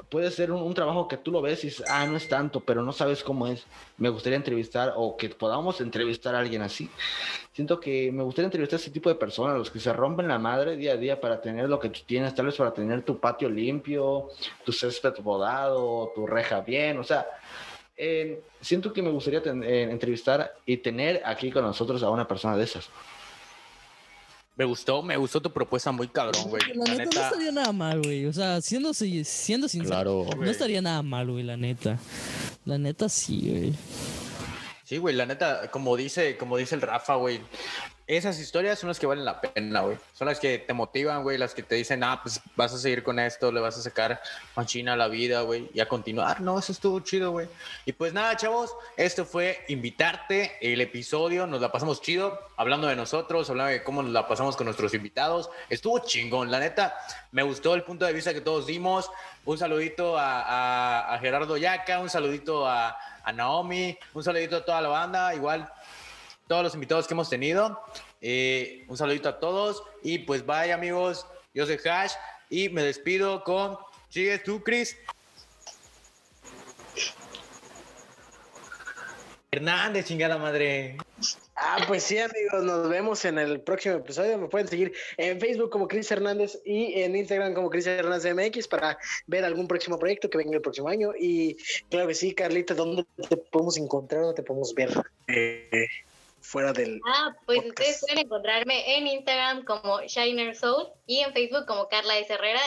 puede 0.09 0.33
ser 0.33 0.51
un, 0.51 0.63
un, 0.63 0.75
trabajo 0.75 1.07
que 1.07 1.17
tú 1.17 1.31
lo 1.31 1.41
ves 1.41 1.63
y 1.63 1.69
dices, 1.69 1.87
ah, 1.89 2.05
no 2.07 2.17
es 2.17 2.29
tanto, 2.29 2.59
pero 2.59 2.83
no 2.83 2.93
sabes 2.93 3.23
cómo 3.23 3.47
es. 3.47 3.67
Me 3.99 4.09
gustaría 4.09 4.37
entrevistar 4.37 4.95
o 4.97 5.17
que 5.17 5.29
podamos 5.29 5.81
entrevistar 5.81 6.35
a 6.35 6.41
alguien 6.41 6.63
así. 6.63 6.91
Siento 7.53 7.79
que 7.79 8.11
me 8.11 8.25
gustaría 8.25 8.47
entrevistar 8.47 8.79
a 8.79 8.83
ese 8.83 8.91
tipo 8.91 9.09
de 9.09 9.15
personas, 9.15 9.57
los 9.57 9.71
que 9.71 9.79
se 9.79 9.93
rompen 9.93 10.27
la 10.27 10.41
madre 10.41 10.77
día 10.77 10.95
a 10.95 10.97
día 10.97 11.21
para 11.21 11.41
tener 11.41 11.69
lo 11.69 11.79
que 11.79 11.91
tú 11.91 12.01
tienes, 12.05 12.35
tal 12.35 12.47
vez 12.47 12.57
para 12.57 12.75
tener 12.75 13.03
tu 13.03 13.21
patio 13.21 13.49
limpio, 13.49 14.29
tu 14.65 14.73
césped 14.73 15.15
bodado, 15.23 16.11
tu 16.17 16.27
reja 16.27 16.63
bien, 16.63 16.99
o 16.99 17.05
sea, 17.05 17.29
eh, 17.97 18.43
siento 18.61 18.93
que 18.93 19.03
me 19.03 19.11
gustaría 19.11 19.41
eh, 19.41 19.89
entrevistar 19.91 20.55
y 20.67 20.77
tener 20.79 21.23
aquí 21.25 21.51
con 21.51 21.63
nosotros 21.63 22.03
a 22.03 22.11
una 22.11 22.29
persona 22.29 22.57
de 22.57 22.65
esas. 22.65 22.89
Me 24.57 24.65
gustó, 24.65 25.03
me 25.03 25.17
gustó 25.17 25.41
tu 25.41 25.53
propuesta 25.53 25.93
muy 25.93 26.09
cabrón, 26.09 26.49
güey. 26.49 26.63
La, 26.75 26.95
neta, 26.95 27.21
no 27.21 27.27
estaría 27.27 27.53
nada 27.53 27.73
mal, 27.73 28.03
güey. 28.03 28.25
O 28.25 28.33
sea, 28.33 28.61
siendo, 28.63 28.95
siendo 28.95 29.69
sincero, 29.69 30.27
no 30.35 30.51
estaría 30.51 30.81
nada 30.81 31.03
mal, 31.03 31.31
güey, 31.31 31.43
la 31.43 31.59
neta. 31.59 31.99
La 32.65 32.79
neta 32.79 33.09
sí, 33.09 33.51
güey. 33.51 33.75
Sí, 34.85 34.99
güey, 34.99 35.15
la 35.15 35.27
neta, 35.27 35.71
como 35.71 35.97
dice, 35.97 36.39
como 36.39 36.57
dice 36.57 36.75
el 36.75 36.81
Rafa, 36.81 37.17
güey, 37.17 37.41
esas 38.07 38.39
historias 38.39 38.79
son 38.79 38.89
las 38.89 39.01
que 39.01 39.07
valen 39.07 39.25
la 39.25 39.41
pena, 39.41 39.81
güey. 39.81 39.97
Son 40.13 40.29
las 40.29 40.39
que 40.39 40.59
te 40.59 40.73
motivan, 40.73 41.25
güey, 41.25 41.39
las 41.39 41.55
que 41.55 41.65
te 41.65 41.75
dicen, 41.75 42.05
ah, 42.05 42.21
pues 42.23 42.41
vas 42.55 42.73
a 42.73 42.79
seguir 42.79 43.03
con 43.03 43.19
esto, 43.19 43.51
le 43.51 43.61
vas 43.61 43.77
a 43.79 43.83
sacar 43.83 44.21
manchina 44.55 44.93
a 44.93 44.97
la 44.97 45.09
vida, 45.09 45.41
güey, 45.41 45.69
y 45.75 45.81
a 45.81 45.89
continuar. 45.89 46.41
No, 46.41 46.57
eso 46.57 46.71
estuvo 46.71 47.01
chido, 47.01 47.33
güey. 47.33 47.49
Y 47.85 47.93
pues 47.93 48.13
nada, 48.13 48.37
chavos, 48.37 48.73
esto 48.97 49.25
fue 49.25 49.65
invitarte 49.69 50.57
el 50.61 50.81
episodio, 50.81 51.49
nos 51.49 51.61
la 51.61 51.73
pasamos 51.73 52.01
chido, 52.01 52.39
hablando 52.57 52.87
de 52.87 52.95
nosotros, 52.95 53.51
hablando 53.51 53.73
de 53.73 53.83
cómo 53.83 54.05
nos 54.05 54.13
la 54.13 54.29
pasamos 54.29 54.57
con 54.57 54.67
nuestros 54.67 54.95
invitados. 54.95 55.51
Estuvo 55.69 55.99
chingón, 55.99 56.53
la 56.53 56.61
neta, 56.61 56.95
me 57.33 57.43
gustó 57.43 57.75
el 57.75 57.83
punto 57.83 58.05
de 58.05 58.13
vista 58.13 58.33
que 58.33 58.41
todos 58.41 58.67
dimos. 58.67 59.11
Un 59.45 59.59
saludito 59.59 60.17
a, 60.17 61.19
Gerardo 61.21 61.57
Yaca, 61.57 61.99
un 61.99 62.09
saludito 62.09 62.69
a 62.69 62.97
Naomi, 63.35 63.99
un 64.15 64.23
saludito 64.23 64.57
a 64.57 64.65
toda 64.65 64.81
la 64.81 64.89
banda, 64.89 65.35
igual 65.35 65.69
todos 66.47 66.63
los 66.63 66.75
invitados 66.75 67.07
que 67.07 67.15
hemos 67.15 67.29
tenido. 67.29 67.81
Eh, 68.21 68.85
un 68.89 68.97
saludito 68.97 69.29
a 69.29 69.39
todos 69.39 69.83
y 70.03 70.19
pues 70.19 70.45
bye 70.45 70.73
amigos, 70.73 71.27
yo 71.55 71.67
soy 71.67 71.79
Hash 71.85 72.13
y 72.51 72.69
me 72.69 72.83
despido 72.83 73.43
con... 73.45 73.79
¿Sigues 74.09 74.43
tú, 74.45 74.63
Chris? 74.63 74.97
Hernández, 79.51 80.07
chingada 80.07 80.39
madre. 80.39 80.97
Ah, 81.57 81.79
pues 81.89 82.03
sí, 82.03 82.19
amigos, 82.19 82.63
nos 82.63 82.89
vemos 82.91 83.25
en 83.25 83.39
el 83.39 83.61
próximo 83.61 83.97
episodio. 83.97 84.37
Me 84.37 84.49
pueden 84.49 84.69
seguir 84.69 84.93
en 85.17 85.41
Facebook 85.41 85.71
como 85.71 85.89
Chris 85.89 86.11
Hernández 86.11 86.59
y 86.67 87.01
en 87.01 87.17
Instagram 87.17 87.55
como 87.55 87.71
Chris 87.71 87.87
Hernández 87.87 88.35
MX 88.35 88.69
para 88.69 88.99
ver 89.27 89.45
algún 89.45 89.67
próximo 89.67 89.99
proyecto 89.99 90.29
que 90.29 90.37
venga 90.37 90.55
el 90.55 90.61
próximo 90.61 90.89
año. 90.89 91.13
Y 91.19 91.57
claro 91.89 92.09
que 92.09 92.15
sí, 92.15 92.35
Carlita, 92.35 92.75
¿dónde 92.75 93.07
te 93.29 93.39
podemos 93.39 93.79
encontrar? 93.79 94.23
¿Dónde 94.23 94.37
te 94.37 94.43
podemos 94.43 94.75
ver? 94.75 94.91
Eh, 95.29 95.89
fuera 96.47 96.73
del. 96.73 97.01
Ah, 97.07 97.35
pues 97.45 97.65
ustedes 97.67 98.01
pueden 98.01 98.19
encontrarme 98.19 98.97
en 98.97 99.07
Instagram 99.07 99.65
como 99.65 100.01
Shiner 100.03 100.55
Soul 100.55 100.89
y 101.07 101.19
en 101.19 101.33
Facebook 101.33 101.67
como 101.67 101.89
Carla 101.89 102.19
S. 102.19 102.33
Herrera. 102.33 102.61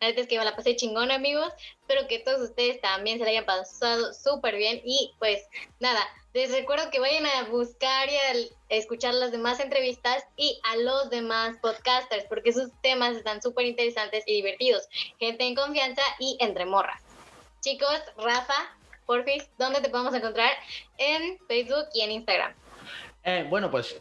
La 0.00 0.08
verdad 0.08 0.22
es 0.22 0.28
que 0.28 0.38
me 0.38 0.44
la 0.44 0.56
pasé 0.56 0.74
chingón, 0.74 1.10
amigos. 1.10 1.52
Espero 1.80 2.08
que 2.08 2.18
todos 2.20 2.40
ustedes 2.40 2.80
también 2.80 3.18
se 3.18 3.24
la 3.24 3.30
hayan 3.30 3.44
pasado 3.44 4.14
súper 4.14 4.56
bien. 4.56 4.80
Y 4.84 5.12
pues 5.18 5.42
nada, 5.80 6.00
les 6.32 6.50
recuerdo 6.50 6.90
que 6.90 6.98
vayan 6.98 7.26
a 7.26 7.44
buscar 7.44 8.08
y 8.08 8.16
a 8.16 8.48
escuchar 8.70 9.14
las 9.14 9.32
demás 9.32 9.60
entrevistas 9.60 10.24
y 10.36 10.58
a 10.64 10.76
los 10.76 11.10
demás 11.10 11.56
podcasters, 11.60 12.24
porque 12.24 12.52
sus 12.52 12.70
temas 12.80 13.16
están 13.16 13.42
súper 13.42 13.66
interesantes 13.66 14.24
y 14.26 14.34
divertidos. 14.34 14.88
Gente 15.18 15.44
en 15.44 15.54
confianza 15.54 16.02
y 16.18 16.38
entre 16.40 16.64
morras. 16.64 17.02
Chicos, 17.60 18.00
Rafa, 18.16 18.76
porfis, 19.04 19.48
¿dónde 19.58 19.80
te 19.80 19.90
podemos 19.90 20.14
encontrar? 20.14 20.50
En 20.98 21.38
Facebook 21.46 21.86
y 21.92 22.00
en 22.00 22.12
Instagram. 22.12 22.54
Eh, 23.28 23.44
bueno, 23.50 23.72
pues 23.72 24.00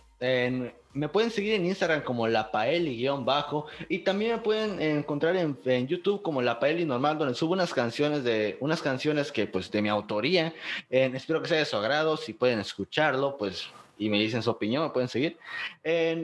me 0.93 1.09
pueden 1.09 1.31
seguir 1.31 1.55
en 1.55 1.65
Instagram 1.65 2.03
como 2.03 2.27
la 2.27 2.51
bajo 2.53 3.65
y 3.89 3.99
también 3.99 4.33
me 4.33 4.37
pueden 4.37 4.79
encontrar 4.79 5.35
en, 5.35 5.87
YouTube 5.87 6.21
como 6.21 6.43
la 6.43 6.59
paeli 6.59 6.85
normal 6.85 7.17
donde 7.17 7.33
subo 7.33 7.53
unas 7.53 7.73
canciones 7.73 8.23
de 8.23 8.55
unas 8.59 8.83
canciones 8.83 9.31
que 9.31 9.47
pues 9.47 9.71
de 9.71 9.81
mi 9.81 9.89
autoría. 9.89 10.53
espero 10.89 11.41
que 11.41 11.49
sea 11.49 11.57
de 11.57 11.65
su 11.65 11.75
agrado, 11.75 12.17
si 12.17 12.33
pueden 12.33 12.59
escucharlo, 12.59 13.35
pues 13.35 13.67
y 13.97 14.09
me 14.09 14.19
dicen 14.19 14.43
su 14.43 14.51
opinión, 14.51 14.83
me 14.83 14.89
pueden 14.91 15.09
seguir. 15.09 15.39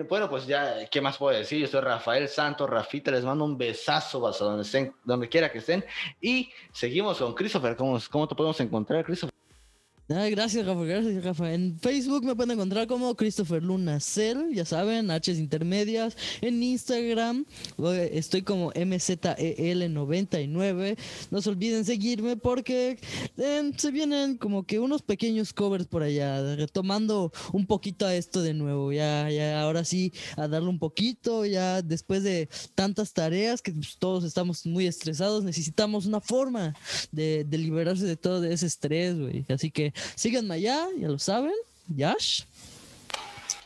bueno, 0.08 0.30
pues 0.30 0.46
ya, 0.46 0.88
¿qué 0.90 1.02
más 1.02 1.18
puedo 1.18 1.36
decir? 1.36 1.60
Yo 1.60 1.68
soy 1.68 1.82
Rafael 1.82 2.28
Santos, 2.28 2.70
Rafita, 2.70 3.10
les 3.10 3.24
mando 3.24 3.46
un 3.46 3.58
besazo 3.58 4.28
hasta 4.28 4.46
donde 4.46 4.62
estén, 4.62 4.94
donde 5.04 5.28
quiera 5.28 5.52
que 5.52 5.58
estén. 5.58 5.84
Y 6.22 6.52
seguimos 6.72 7.18
con 7.18 7.34
Christopher. 7.34 7.76
¿Cómo, 7.76 8.00
cómo 8.12 8.28
te 8.28 8.36
podemos 8.36 8.60
encontrar, 8.60 9.04
Christopher? 9.04 9.41
Gracias, 10.30 10.66
Rafa. 10.66 10.84
Gracias, 10.84 11.24
Rafa. 11.24 11.54
En 11.54 11.80
Facebook 11.80 12.26
me 12.26 12.36
pueden 12.36 12.52
encontrar 12.52 12.86
como 12.88 13.16
Christopher 13.16 13.64
Luna 13.64 14.02
Cell, 14.02 14.54
ya 14.54 14.66
saben, 14.66 15.10
H's 15.10 15.40
intermedias. 15.40 16.18
En 16.42 16.62
Instagram 16.62 17.46
estoy 18.12 18.42
como 18.42 18.74
MZEL99. 18.74 20.98
No 21.30 21.42
se 21.42 21.50
olviden 21.50 21.86
seguirme 21.86 22.36
porque 22.36 23.00
eh, 23.38 23.72
se 23.78 23.92
vienen 23.92 24.36
como 24.38 24.66
que 24.66 24.80
unos 24.80 25.02
pequeños 25.02 25.54
covers 25.54 25.88
por 25.88 26.04
allá, 26.04 26.56
retomando 26.56 27.32
un 27.54 27.66
poquito 27.66 28.06
a 28.06 28.14
esto 28.14 28.42
de 28.42 28.54
nuevo. 28.54 28.92
Ya, 28.92 29.30
ya, 29.30 29.62
ahora 29.62 29.86
sí, 29.86 30.12
a 30.36 30.50
darle 30.50 30.68
un 30.70 30.80
poquito, 30.80 31.46
ya 31.46 31.82
después 31.82 32.24
de 32.24 32.50
tantas 32.76 33.14
tareas 33.14 33.62
que 33.62 33.72
pues, 33.72 33.96
todos 33.98 34.26
estamos 34.26 34.66
muy 34.66 34.88
estresados, 34.88 35.46
necesitamos 35.46 36.06
una 36.06 36.20
forma 36.20 36.76
de, 37.12 37.46
de 37.46 37.58
liberarse 37.58 38.04
de 38.06 38.18
todo 38.18 38.44
ese 38.44 38.66
estrés, 38.66 39.18
güey. 39.18 39.46
Así 39.50 39.72
que 39.72 39.94
Síganme 40.16 40.56
allá, 40.56 40.88
ya 40.98 41.08
lo 41.08 41.20
saben. 41.20 41.54
Yash. 41.96 42.44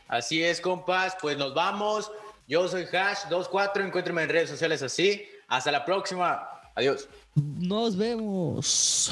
Así 0.08 0.44
es, 0.44 0.62
compas. 0.62 1.16
Pues 1.22 1.38
nos 1.38 1.54
vamos. 1.54 2.12
Yo 2.48 2.68
soy 2.68 2.86
Hash24. 2.86 3.86
Encuéntrenme 3.86 4.24
en 4.24 4.30
redes 4.30 4.50
sociales 4.50 4.82
así. 4.82 5.26
Hasta 5.48 5.72
la 5.72 5.84
próxima. 5.84 6.48
Adiós. 6.76 7.08
Nos 7.36 7.96
vemos. 7.96 9.12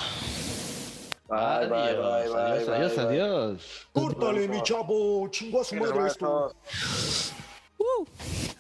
Bye, 1.28 1.68
bye, 1.68 1.96
bye, 1.96 2.30
bye, 2.30 2.42
adiós, 2.42 2.70
adiós, 2.70 2.98
adiós. 2.98 3.88
Córtale, 3.92 4.48
mi 4.48 4.62
chavo. 4.62 5.28
Chingo 5.30 5.62
a 5.62 5.64
su 5.64 5.76
madre 5.76 6.08
esto. 6.08 6.56
Uh. 7.80 8.06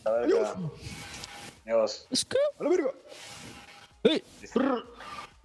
Adiós. 0.05 0.49
Adiós. 1.65 2.07
A 2.59 2.63
la 2.63 2.69
verga. 2.69 2.93
Hey. 4.03 4.23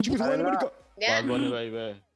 Chicos, 0.02 0.20
a 0.20 0.28
la 0.28 0.36
verga. 0.36 0.72
Ya. 0.96 1.22
Bye, 1.22 1.50
bye, 1.50 1.70
bye. 1.70 2.07